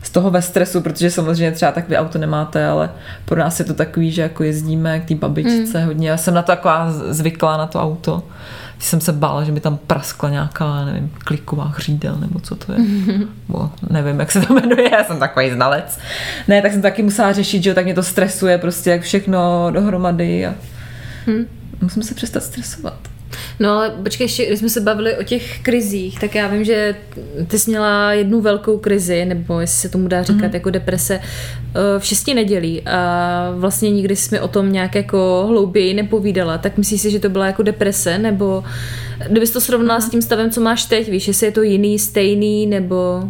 [0.03, 2.89] z toho ve stresu, protože samozřejmě třeba tak vy auto nemáte, ale
[3.25, 5.85] pro nás je to takový, že jako jezdíme k té babičce mm.
[5.85, 6.09] hodně.
[6.09, 8.23] Já jsem na to taková zvyklá na to auto.
[8.75, 12.71] Když jsem se bála, že by tam praskla nějaká, nevím, kliková hřídel, nebo co to
[12.71, 12.79] je.
[12.79, 13.23] Mm.
[13.47, 15.99] Bo, nevím, jak se to jmenuje, já jsem takový znalec.
[16.47, 19.67] Ne, tak jsem taky musela řešit, že jo, tak mě to stresuje prostě, jak všechno
[19.71, 20.53] dohromady a
[21.27, 21.45] mm.
[21.81, 22.97] musím se přestat stresovat.
[23.59, 26.95] No ale počkej, ještě, když jsme se bavili o těch krizích, tak já vím, že
[27.47, 30.53] ty jsi měla jednu velkou krizi, nebo jestli se tomu dá říkat, mm.
[30.53, 35.45] jako deprese, eh, v šesti nedělí a vlastně nikdy jsi mi o tom nějak jako
[35.47, 38.63] hlouběji nepovídala, tak myslíš si, že to byla jako deprese, nebo
[39.29, 40.01] kdybys to srovnala mm.
[40.01, 43.23] s tím stavem, co máš teď, víš, jestli je to jiný, stejný, nebo...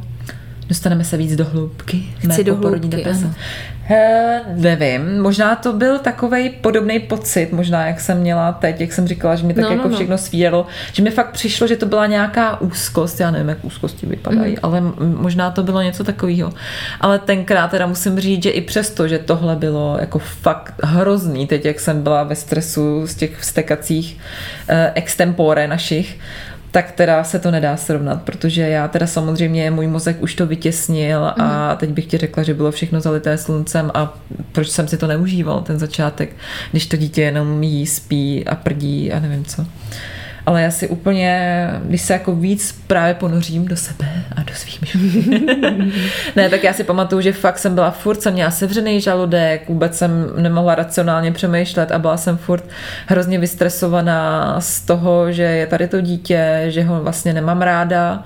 [0.67, 2.03] Dostaneme se víc do hloubky.
[2.17, 3.33] Chci do hloubky, ano.
[3.91, 9.07] He, nevím, možná to byl takový podobný pocit, možná jak jsem měla teď, jak jsem
[9.07, 9.95] říkala, že mi tak No, jako no, no.
[9.95, 14.05] všechno svíjelo, že mi fakt přišlo, že to byla nějaká úzkost, já nevím, jak úzkosti
[14.05, 14.59] vypadají, Mhm.
[14.63, 16.53] ale možná to bylo něco takového.
[17.01, 21.65] Ale tenkrát teda musím říct, že i přesto, že tohle bylo jako fakt hrozný, teď
[21.65, 24.17] jak jsem byla ve stresu z těch vstekacích
[24.69, 26.19] eh, extempore našich,
[26.71, 31.25] tak teda se to nedá srovnat, protože já teda samozřejmě můj mozek už to vytěsnil
[31.25, 34.17] a teď bych ti řekla, že bylo všechno zalité sluncem a
[34.51, 36.35] proč jsem si to neužíval, ten začátek,
[36.71, 39.65] když to dítě jenom jí, spí a prdí a nevím co.
[40.45, 44.81] Ale já si úplně, když se jako víc právě ponořím do sebe a do svých
[44.81, 45.11] myšlenek.
[46.35, 49.97] ne, tak já si pamatuju, že fakt jsem byla furt, jsem měla sevřený žaludek, vůbec
[49.97, 52.63] jsem nemohla racionálně přemýšlet a byla jsem furt
[53.07, 58.23] hrozně vystresovaná z toho, že je tady to dítě, že ho vlastně nemám ráda.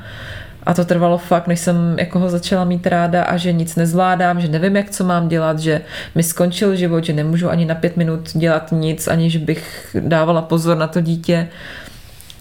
[0.66, 4.42] A to trvalo fakt, než jsem jako ho začala mít ráda a že nic nezvládám,
[4.42, 5.82] že nevím, jak co mám dělat, že
[6.16, 10.78] mi skončil život, že nemůžu ani na pět minut dělat nic, aniž bych dávala pozor
[10.78, 11.48] na to dítě.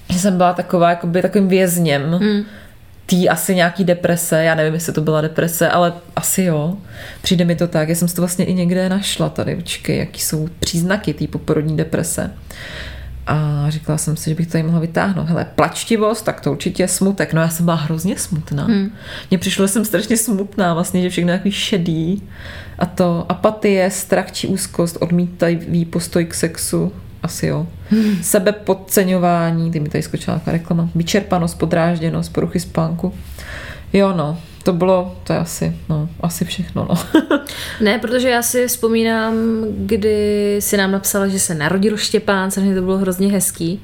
[0.08, 2.02] Že jsem byla taková, jakoby takovým vězněm.
[2.02, 2.44] Hmm
[3.06, 6.76] tý asi nějaký deprese, já nevím, jestli to byla deprese, ale asi jo.
[7.22, 10.20] Přijde mi to tak, já jsem si to vlastně i někde našla tady, počkej, jaký
[10.20, 12.30] jsou příznaky té poporodní deprese.
[13.26, 15.28] A říkala jsem si, že bych to tady mohla vytáhnout.
[15.28, 17.32] Hele, plačtivost, tak to určitě je smutek.
[17.32, 18.64] No já jsem byla hrozně smutná.
[18.64, 18.90] Hmm.
[19.30, 22.22] Mně přišlo, že jsem strašně smutná, vlastně, že všechno je takový šedý.
[22.78, 26.92] A to apatie, strach či úzkost, odmítavý postoj k sexu,
[27.24, 27.66] asi jo.
[27.90, 28.16] Hmm.
[28.22, 33.14] Sebepodceňování, ty mi tady skočila taková reklama, vyčerpanost, podrážděnost, poruchy spánku.
[33.92, 37.20] Jo no, to bylo, to je asi, no, asi všechno, no.
[37.80, 39.34] Ne, protože já si vzpomínám,
[39.76, 43.82] kdy si nám napsala, že se narodil Štěpán, samozřejmě to bylo hrozně hezký.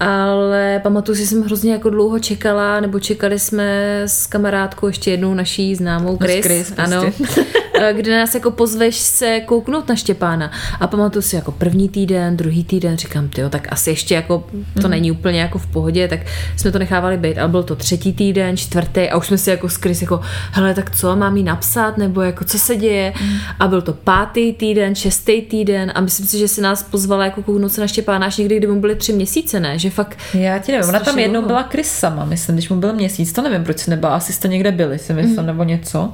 [0.00, 5.10] Ale pamatuju si, že jsem hrozně jako dlouho čekala, nebo čekali jsme s kamarádkou ještě
[5.10, 7.44] jednou naší známou No, s Chris, Chris, ano, prostě.
[7.92, 10.50] kde nás jako pozveš se kouknout na Štěpána.
[10.80, 14.80] A pamatuju si jako první týden, druhý týden, říkám, tyjo, tak asi ještě jako to
[14.80, 14.90] Mhm.
[14.90, 16.20] není úplně jako v pohodě, tak
[16.56, 17.38] jsme to nechávali být.
[17.38, 20.20] Ale byl to třetí týden, čtvrtý a už jsme si jako s Chris jako,
[20.52, 23.12] hele, tak co, mám jí napsat, nebo jako co se děje.
[23.20, 23.36] Mhm.
[23.60, 27.42] A byl to pátý týden, šestý týden a myslím si, že si nás pozvala jako
[27.42, 29.78] kouknout se na Štěpána až někdy, kdy mu byly tři měsíce, ne?
[29.78, 32.92] Že fakt Já ti nevím, ona tam jednou byla Chris sama, myslím, když mu byl
[32.92, 35.46] měsíc, to nevím, proč jsi nebyla, asi jste někde byli, si myslím, mm.
[35.46, 36.12] nebo něco,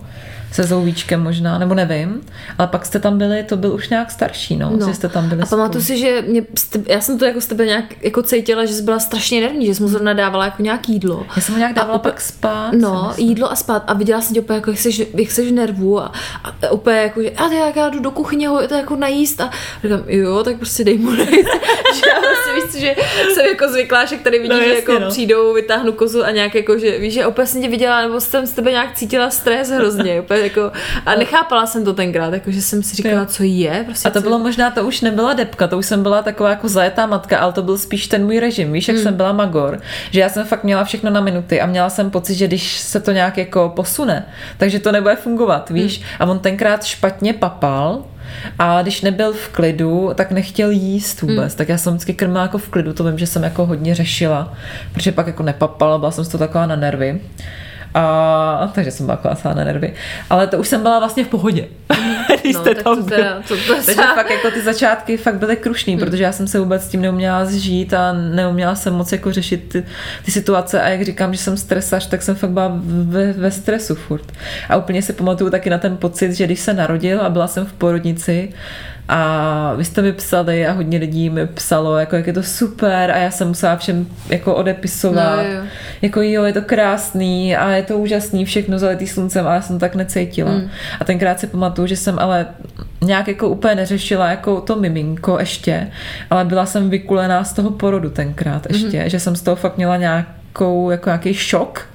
[0.57, 2.21] se Zouvíčkem možná, nebo nevím,
[2.59, 4.87] ale pak jste tam byli, to byl už nějak starší, no, no.
[4.89, 6.43] že jste tam byli A pamatuju si, že mě,
[6.87, 9.75] já jsem to jako s tebe nějak jako cítila, že jsi byla strašně nervní, že
[9.75, 11.27] jsi mu zrovna dávala jako nějaký jídlo.
[11.37, 12.73] Já jsem ho nějak dávala A pak spát.
[12.73, 15.53] No, jídlo a spát a viděla jsem tě úplně jako, jak jsi, jak jsi v
[15.53, 16.13] nervu a,
[16.45, 19.51] a, úplně jako, že a jak já jdu do kuchyně ho to jako najíst a
[19.83, 21.31] říkám, jo, tak prostě dej mu najíst.
[21.95, 22.95] že já vlastně víš, že
[23.35, 25.11] jsem jako zvyklá, že tady vidíš, No, že jasně, jako no.
[25.11, 28.47] přijdou, vytáhnu kozu a nějak jako, že víš, že opět jsem tě viděla, nebo jsem
[28.47, 30.73] z tebe nějak cítila stres hrozně, úplně jako,
[31.07, 34.19] a nechápala jsem to tenkrát, jako, že jsem si říkala, co je, prostě A to
[34.19, 37.39] co- bylo možná, to už nebyla depka, to už jsem byla taková jako zajetá matka,
[37.39, 39.05] ale to byl spíš ten můj režim, víš, jak hmm.
[39.05, 39.81] jsem byla magor,
[40.11, 43.01] že já jsem fakt měla všechno na minuty a měla jsem pocit, že když se
[43.01, 44.27] to nějak jako posune,
[44.59, 45.99] takže to nebude fungovat, víš.
[45.99, 46.07] Hmm.
[46.21, 48.05] A on tenkrát špatně papal,
[48.59, 51.55] a když nebyl v klidu, tak nechtěl jíst vůbec.
[51.55, 51.59] Mm.
[51.59, 54.55] Tak já jsem vždycky krmila jako v klidu, to vím, že jsem jako hodně řešila,
[54.93, 57.21] protože pak jako nepapala, byla jsem z toho taková na nervy.
[57.99, 59.95] A, takže jsem byla taková na nervy.
[60.31, 61.69] Ale to už jsem byla vlastně v pohodě.
[62.43, 63.17] když no, jste tak tam to, byl.
[63.17, 66.01] teda, to, to, Takže fakt jako ty začátky fakt byly krušný, hmm.
[66.01, 69.69] protože já jsem se vůbec s tím neuměla zžít a neuměla jsem moc jako řešit
[69.69, 69.85] ty,
[70.25, 73.95] ty situace a jak říkám, že jsem stresař, tak jsem fakt byla ve, ve stresu
[73.95, 74.33] furt.
[74.69, 77.67] A úplně si pamatuju taky na ten pocit, že když se narodil a byla jsem
[77.67, 78.53] v porodnici,
[79.09, 83.11] A vy jste mi psali a hodně lidí mi psalo, jako jak je to super
[83.11, 85.37] a já jsem musela všem jako odepisovat.
[85.37, 85.63] No, jo.
[86.03, 89.77] Jako jo, je to krásný a je to úžasný, všechno zalitý sluncem, ale já jsem
[89.77, 90.51] to tak necítila.
[90.51, 90.71] Mm.
[91.01, 92.47] A tenkrát si pamatuju, že jsem ale
[93.01, 95.91] nějak jako úplně neřešila jako to miminko ještě,
[96.31, 99.09] ale byla jsem vykulená z toho porodu tenkrát ještě, mm.
[99.09, 101.89] že jsem z toho fakt měla nějakou, jako nějaký šok,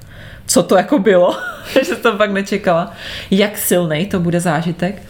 [0.46, 1.36] co to jako bylo,
[1.72, 2.92] že jsem to fakt nečekala,
[3.30, 5.02] jak silný to bude zážitek.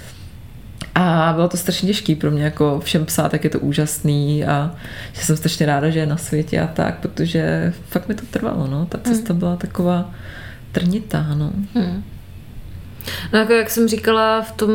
[0.94, 4.74] A bylo to strašně těžké pro mě jako všem psát, jak je to úžasný a
[5.12, 8.66] že jsem strašně ráda, že je na světě a tak, protože fakt mi to trvalo,
[8.66, 8.86] no.
[8.86, 10.10] Ta cesta byla taková
[10.72, 11.52] trnitá, no.
[13.32, 14.70] No jako jak jsem říkala v tom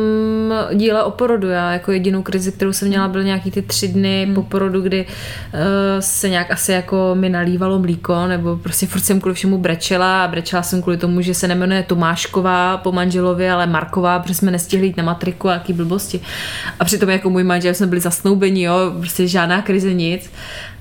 [0.74, 4.24] díle o porodu, já jako jedinou krizi, kterou jsem měla, byly nějaký ty tři dny
[4.24, 4.34] hmm.
[4.34, 5.60] po porodu, kdy uh,
[6.00, 10.28] se nějak asi jako mi nalívalo mlíko, nebo prostě furt jsem kvůli všemu brečela a
[10.28, 14.86] brečela jsem kvůli tomu, že se nemenuje Tomášková po manželovi, ale Marková, protože jsme nestihli
[14.86, 16.20] jít na matriku a jaký blbosti.
[16.80, 20.30] A přitom jako můj manžel jsme byli zasnoubeni, jo, prostě žádná krize, nic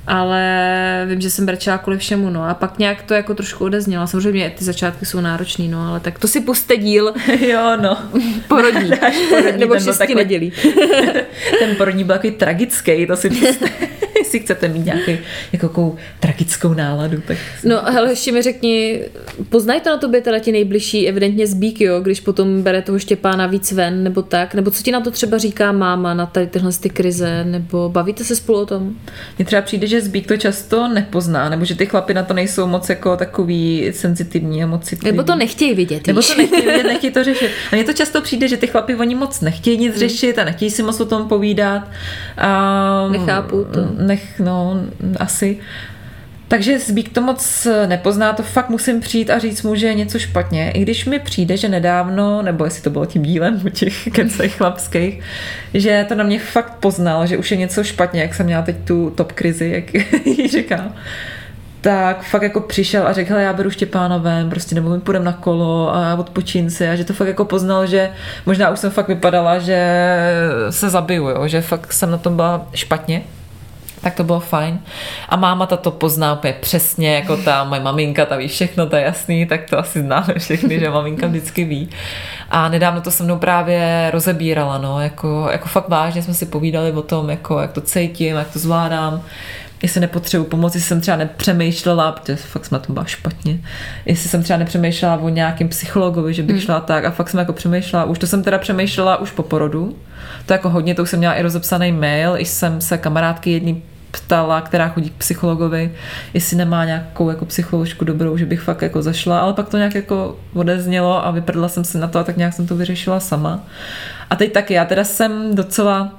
[0.08, 4.08] ale vím, že jsem brečela kvůli všemu, no a pak nějak to jako trošku odeznělo.
[4.08, 7.14] Samozřejmě ty začátky jsou náročný, no ale tak to si puste díl.
[7.40, 7.98] jo, no.
[8.48, 8.92] Porodní.
[9.30, 10.52] porodní Nebo takový- nedělí.
[11.60, 13.70] Ten porodní byl takový tragický, to si puste.
[14.18, 15.12] Jestli chcete mít nějakou
[15.52, 19.00] jako takovou tragickou náladu, tak No hele, ještě mi řekni,
[19.50, 23.48] poznají to na tobě teda ti nejbližší, evidentně zbík, jo, když potom bere toho Štěpána
[23.48, 26.72] víc ven, nebo tak, nebo co ti na to třeba říká máma, na tady tyhle
[26.82, 28.96] ty krize, nebo bavíte se spolu o tom?
[29.38, 32.68] Mně třeba přijde, že Zbík to často nepozná, nebo že ty chlapy na to nejsou
[32.68, 35.18] moc jako takový senzitivní a moc citlivý.
[35.18, 37.52] Nebo to nechtějí vidět, Nebo to nechtějí, vidět, nechtějí to řešit.
[37.72, 40.72] A mně to často přijde, že ty chlapi oni moc nechtějí nic řešit a nechtějí
[40.72, 41.90] si moc o tom povídat.
[42.38, 43.88] A Nechápu to.
[43.98, 44.82] Nech, no,
[45.20, 45.60] asi.
[46.48, 50.20] Takže Zbík to moc nepozná, to fakt musím přijít a říct mu, že je něco
[50.20, 50.72] špatně.
[50.72, 54.56] I když mi přijde, že nedávno, nebo jestli to bylo tím dílem u těch kecech
[54.56, 55.20] chlapských,
[55.74, 58.76] že to na mě fakt poznal, že už je něco špatně, jak jsem měla teď
[58.86, 59.94] tu top krizi, jak
[60.26, 60.94] jí říkám
[61.82, 65.34] tak fakt jako přišel a řekl, "Hele, já beru Štěpánovém, prostě nebo my půjdeme na
[65.34, 68.10] kolo a odpočín si a že to fakt jako poznal, že
[68.46, 69.80] možná už jsem fakt vypadala, že
[70.70, 71.48] se zabiju, jo?
[71.48, 73.22] že fakt jsem na tom byla špatně.
[74.02, 74.80] Tak to bylo fajn.
[75.30, 78.96] A máma ta to pozná úplně přesně, jako ta moje maminka, ta ví všechno, to
[78.96, 81.90] je jasný, tak to asi známe všechny, že maminka vždycky ví.
[82.50, 86.92] A nedávno to se mnou právě rozebírala, no, jako, jako fakt vážně jsme si povídali
[86.92, 89.24] o tom, jako, jak to cítím, jak to zvládám,
[89.82, 93.60] jestli nepotřebuji pomoc, jestli jsem třeba nepřemýšlela, protože fakt jsme na tom byla špatně,
[94.06, 96.66] jestli jsem třeba nepřemýšlela o nějakým psychologovi, že bych hmm.
[96.66, 99.98] šla tak a fakt jsem jako přemýšlela, už to jsem teda přemýšlela už po porodu,
[100.46, 103.84] to jako hodně, to už jsem měla i rozepsaný mail, i jsem se kamarádky jedný
[104.12, 105.92] ptala, která chodí k psychologovi,
[106.34, 109.96] jestli nemá nějakou jako psycholožku dobrou, že bych fakt jako zašla, ale pak to nějak
[109.96, 113.64] jako odeznělo a vyprdla jsem se na to a tak nějak jsem to vyřešila sama.
[114.30, 116.14] A teď taky, já teda jsem docela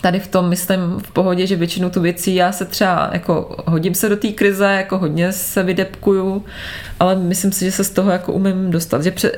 [0.00, 3.94] tady v tom myslím v pohodě, že většinu tu věcí já se třeba jako hodím
[3.94, 6.44] se do té krize, jako hodně se vydepkuju,
[7.00, 9.32] ale myslím si, že se z toho jako umím dostat, že pře-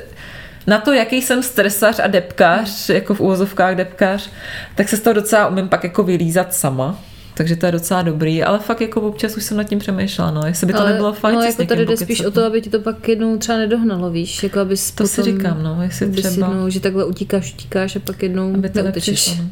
[0.67, 4.29] na to, jaký jsem stresař a depkař, jako v úvozovkách depkař,
[4.75, 6.99] tak se z toho docela umím pak jako vylízat sama.
[7.35, 10.41] Takže to je docela dobrý, ale fakt jako občas už jsem nad tím přemýšlela, no,
[10.45, 12.27] jestli by to nebylo fajn no, si jako tady jde spíš no.
[12.27, 15.37] o to, aby ti to pak jednou třeba nedohnalo, víš, jako abys To si potom,
[15.37, 19.27] říkám, no, jestli třeba- jednou, že takhle utíkáš, utíkáš a pak jednou aby to neutečeš.
[19.27, 19.43] nepřišlo.
[19.43, 19.49] no.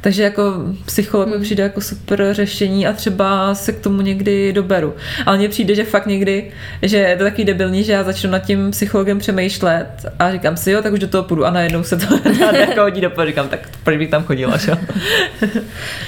[0.00, 0.42] Takže jako
[0.86, 4.94] psycholog mi přijde jako super řešení a třeba se k tomu někdy doberu.
[5.26, 6.50] Ale mně přijde, že fakt někdy,
[6.82, 9.86] že je to takový debilní, že já začnu nad tím psychologem přemýšlet
[10.18, 12.06] a říkám si, jo, tak už do toho půjdu a najednou se to
[12.56, 13.10] jako hodí do.
[13.26, 14.72] Říkám, tak proč bych tam chodila, že?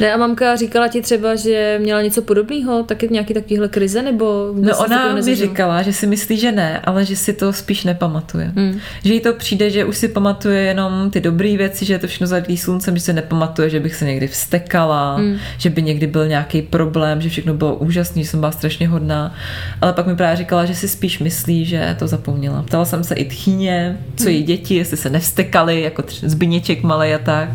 [0.00, 4.52] Ne, a mamka říkala ti třeba, že měla něco podobného, taky nějaký takovýhle krize, nebo
[4.54, 8.52] No ona mi říkala, že si myslí, že ne, ale že si to spíš nepamatuje.
[8.56, 8.80] Hmm.
[9.04, 12.06] Že jí to přijde, že už si pamatuje jenom ty dobré věci, že je to
[12.06, 15.36] všechno zalitlý sluncem, že se nepamatuje, že bych se někdy vstekala, hmm.
[15.58, 19.34] že by někdy byl nějaký problém, že všechno bylo úžasné, že jsem byla strašně hodná.
[19.80, 22.62] Ale pak mi právě říkala, že si spíš myslí, že to zapomněla.
[22.62, 27.18] Ptala jsem se i tchýně, co její děti, jestli se nevstekali, jako zbyněček malý a
[27.18, 27.48] tak.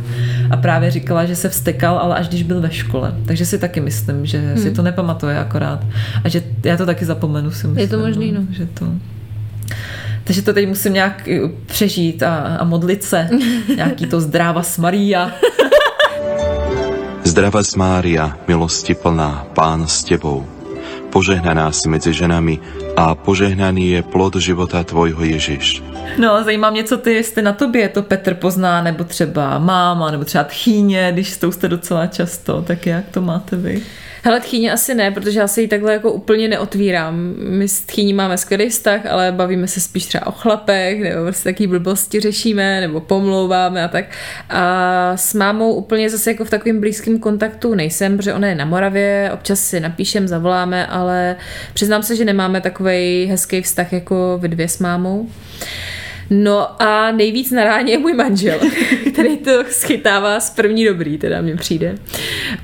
[0.51, 3.13] A právě říkala, že se vstekal, ale až když byl ve škole.
[3.25, 4.57] Takže si taky myslím, že hmm.
[4.57, 5.85] si to nepamatuje akorát.
[6.23, 7.89] A že já to taky zapomenu, si myslím.
[7.89, 8.41] to možný, no.
[8.51, 8.85] Že to...
[10.27, 13.29] Takže to teď musím nějak eh, přežít a, a modlit se.
[13.75, 15.31] Nějaký to zdráva s Maria.
[17.37, 20.41] Zdravá Mária, milosti plná, Pán s Tebou.
[21.13, 22.57] Požehnaná si medzi ženami
[22.97, 25.83] a požehnaný je plod života Tvojho Ježiš.
[26.17, 30.25] No zajímá mě, co ty, jestli na tobě to Petr pozná, nebo třeba máma, nebo
[30.25, 33.81] třeba tchýně, když s tou jste docela často, tak jak to máte vy?
[34.27, 37.33] Hele, tchýně asi ne, protože já se jí takhle jako úplně neotvírám.
[37.37, 41.49] My s tchýní máme skvělý vztah, ale bavíme se spíš třeba o chlapech, nebo prostě
[41.49, 44.05] taký blbosti řešíme, nebo pomlouváme a tak.
[44.49, 48.65] A s mámou úplně zase jako v takovém blízkém kontaktu nejsem, protože ona je na
[48.65, 51.35] Moravě, občas si napíšem, zavoláme, ale
[51.73, 55.29] přiznám se, že nemáme takový hezký vztah jako vy dvě s mámou.
[56.29, 58.59] No a nejvíc na ráně je můj manžel,
[59.13, 61.95] který to schytává z první dobrý, teda mně přijde.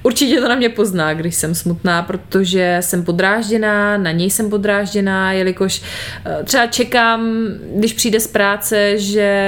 [0.03, 5.32] Určitě to na mě pozná, když jsem smutná, protože jsem podrážděná, na něj jsem podrážděná,
[5.32, 5.82] jelikož
[6.26, 9.47] eh, třeba čekám, když přijde z práce, že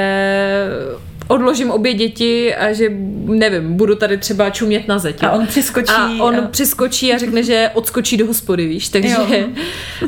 [1.28, 2.90] odložím obě děti a že,
[3.26, 5.24] nevím, budu tady třeba čumět na zeď.
[5.24, 8.90] A on přiskočí A on a- přiskočí a řekne, že odskočí do hospody, víš.
[8.90, 9.30] Takže uh,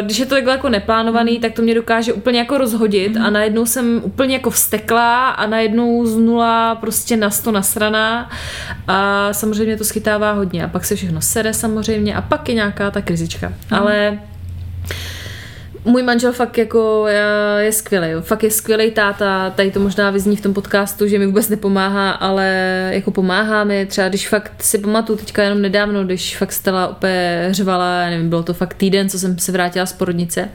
[0.00, 3.66] když je to takhle jako neplánovaný, tak to mě dokáže úplně jako rozhodit a najednou
[3.66, 8.30] jsem úplně jako vsteklá a najednou z nula prostě na sto nasraná
[8.88, 12.90] a samozřejmě to schytává hodně a pak se všechno sere samozřejmě a pak je nějaká
[12.90, 13.52] ta krizička.
[13.70, 14.18] Ale
[15.84, 20.40] můj manžel fakt jako je- skvělý, fakt je skvělý táta, tady to možná vyzní v
[20.40, 22.46] tom podcastu, že mi vůbec nepomáhá, ale
[22.92, 27.48] jako pomáhá mi, třeba když fakt si pamatuju teďka jenom nedávno, když fakt Stella úplně
[27.50, 30.48] řvala, nevím, bylo to fakt týden, co jsem se vrátila z porodnice,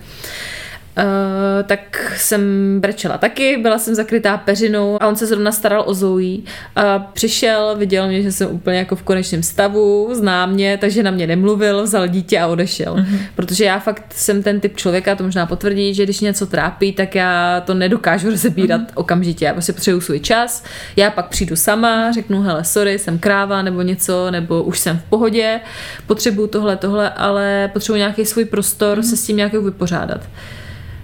[1.66, 2.42] tak jsem
[2.80, 6.38] brečela taky, byla jsem zakrytá peřinou a on se zrovna staral o Zoe
[6.76, 11.12] a přišel, viděl mě, že jsem úplně jako v konečném stavu, zná mě, takže na
[11.12, 12.96] mě nemluvil, vzal dítě a odešel.
[12.96, 13.20] Mm-hmm.
[13.36, 17.16] Protože já fakt jsem ten typ člověka, to možná potvrdí, že když něco trápí, tak
[17.16, 18.94] já to nedokážu rozebírat mm-hmm.
[18.96, 19.46] okamžitě.
[19.46, 20.64] Já prostě potřebuji svůj čas,
[20.96, 25.04] já pak přijdu sama, řeknu, hele, sorry, jsem kráva nebo něco, nebo už jsem v
[25.04, 25.60] pohodě,
[26.08, 29.10] potřebuju tohle, tohle, ale potřebuji nějaký svůj prostor mm-hmm.
[29.10, 30.22] se s tím nějak vypořádat.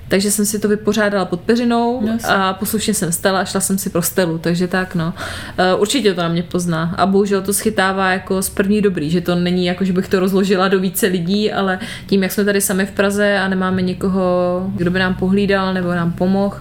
[0.10, 2.30] Takže jsem si to vypořádala pod peřinou Jasně.
[2.30, 5.14] a poslušně jsem stala a šla jsem si pro stelu, takže tak no.
[5.58, 9.22] Eh, Určitě to na mě pozná a bohužel to schytává jako z první dobrý, že
[9.22, 12.62] to není jako, že bych to rozložila do více lidí, ale tím, jak jsme tady
[12.62, 16.56] sami v Praze a nemáme někoho, kdo by nám pohlídal nebo nám pomohl,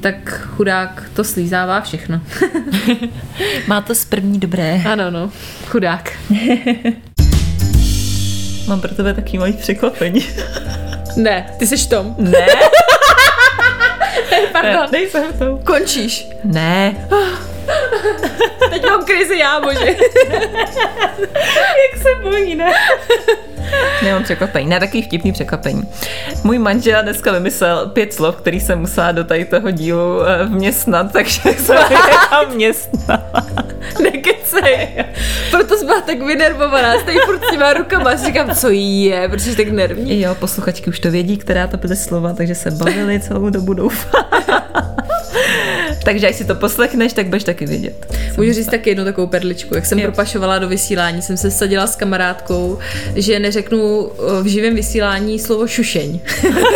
[0.00, 2.20] tak chudák to slízává všechno.
[3.66, 4.82] Má to z první dobré.
[4.92, 5.30] ano, no,
[5.68, 6.12] chudák.
[8.68, 10.20] Mám pro tebe taky malý překvapení.
[11.16, 12.14] Ne, ty seš Tom.
[12.18, 12.46] Ne,
[14.52, 14.88] Pardon.
[14.92, 15.58] nejsem to.
[15.64, 16.28] Končíš.
[16.44, 16.94] Ne,
[18.70, 19.86] Teď mám krizi já, bože.
[21.82, 22.72] jak se bojí, ne?
[24.02, 25.82] Nemám překvapení, ne, takový vtipný překvapení.
[26.44, 31.12] Můj manžel dneska vymyslel pět slov, který jsem musela do tady toho dílu eh, vměstnat,
[31.12, 31.98] takže jsem je
[32.30, 33.46] tam vměstnala.
[34.02, 35.04] Nekecej.
[35.50, 38.14] Proto jsi byla tak vynervovaná, jste furt s těma rukama.
[38.16, 40.20] Říkám, co je, protože jsi tak nervní.
[40.20, 44.24] Jo, posluchačky už to vědí, která to byly slova, takže se bavili celou dobu, doufám.
[46.04, 48.06] Takže až si to poslechneš, tak budeš taky vědět.
[48.36, 49.74] Můžu říct taky jednu takovou perličku.
[49.74, 50.04] Jak jsem Jo.
[50.06, 52.78] propašovala do vysílání, jsem se sadila s kamarádkou,
[53.16, 56.20] že neřeknu eh, v živém vysílání slovo šušeň.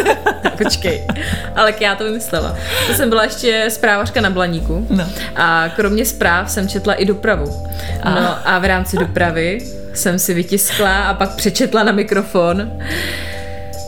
[0.62, 1.06] Počkej.
[1.54, 2.56] Ale já to vymyslela.
[2.86, 4.86] To jsem byla ještě zprávařka na Blaníku.
[4.90, 5.04] No.
[5.36, 7.66] A kromě zpráv jsem četla i dopravu.
[8.04, 9.58] No a v rámci dopravy
[9.94, 12.72] jsem si vytiskla a pak přečetla na mikrofon.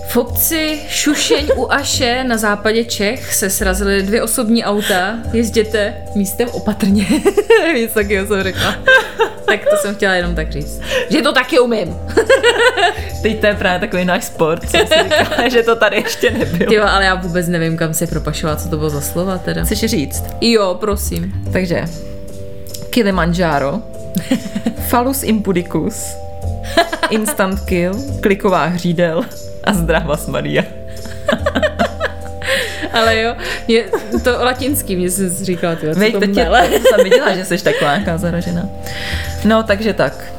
[0.09, 5.15] V obci Šušeň u Aše na západě Čech se srazily dvě osobní auta.
[5.33, 7.07] Jezděte místem opatrně.
[7.75, 8.75] Nic takového jsem řekla.
[9.47, 10.81] Tak to jsem chtěla jenom tak říct.
[11.11, 11.97] Že to taky umím.
[13.23, 16.73] Teď to je právě takový náš sport, co si říkala, že to tady ještě nebylo.
[16.73, 19.65] Jo, ale já vůbec nevím, kam se propašovat, co to bylo za slova teda.
[19.65, 20.25] Chceš říct?
[20.41, 21.33] Jo, prosím.
[21.53, 21.85] Takže
[22.91, 23.79] Kilimanjaro,
[24.89, 26.05] Falus impudicus,
[27.11, 29.25] Instant kill, kliková hřídel
[29.69, 30.65] a zdravas Maria.
[32.93, 33.35] Ale jo,
[33.69, 33.85] je
[34.25, 36.49] to latinský, mě jsi říkala, ty, co Veď, to tě,
[36.89, 38.69] jsem viděla, že jsi taková nějaká zaražená.
[39.45, 40.33] No, takže tak.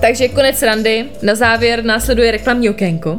[0.00, 1.04] Takže konec randy.
[1.22, 3.18] Na závěr následuje reklamní okénko.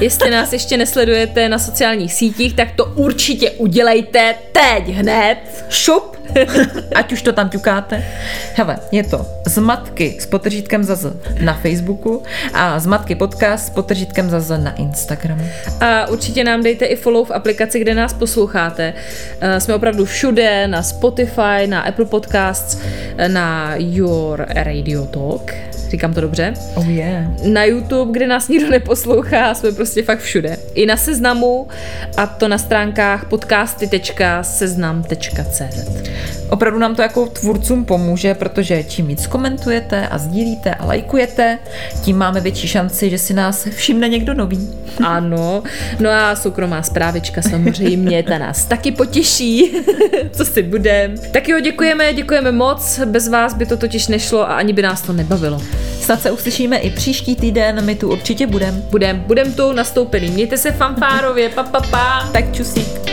[0.00, 5.36] Jestli nás ještě nesledujete na sociálních sítích, tak to určitě udělejte teď hned.
[5.68, 6.15] Šup.
[6.94, 8.04] Ať už to tam ťukáte.
[8.54, 12.22] Hele, je to zmatky s potržítkem za Z na Facebooku
[12.54, 15.44] a zmatky podcast s potržítkem za Z na Instagramu.
[15.80, 18.92] A určitě nám dejte i follow v aplikaci, kde nás posloucháte.
[19.40, 22.78] Eh, Jsme opravdu všude, na Spotify, na Apple Podcasts,
[23.18, 25.54] eh, na Your Radio Talk.
[25.88, 26.54] Říkám to dobře?
[26.74, 27.24] Oh yeah.
[27.44, 30.56] na YouTube, kde nás nikdo neposlouchá, jsme prostě fakt všude.
[30.74, 31.68] I na seznamu,
[32.16, 35.62] a to na stránkách podcasty.seznam.cz.
[36.50, 41.58] Opravdu nám to jako tvůrcům pomůže, protože čím víc komentujete a sdílíte a lajkujete,
[42.02, 44.68] tím máme větší šanci, že si nás všimne někdo nový.
[45.04, 45.62] Ano,
[46.00, 49.72] no a soukromá zprávička samozřejmě, ta nás taky potěší,
[50.32, 51.14] co si budem.
[51.32, 55.02] Tak jo, děkujeme, děkujeme moc, bez vás by to totiž nešlo a ani by nás
[55.02, 55.62] to nebavilo.
[56.00, 58.82] Snad se uslyšíme i příští týden, my tu určitě budem.
[58.90, 60.28] Budem, budem tu nastoupený.
[60.28, 62.28] Mějte se fanfárově, pa, pa, pa.
[62.32, 63.05] Tak čusík.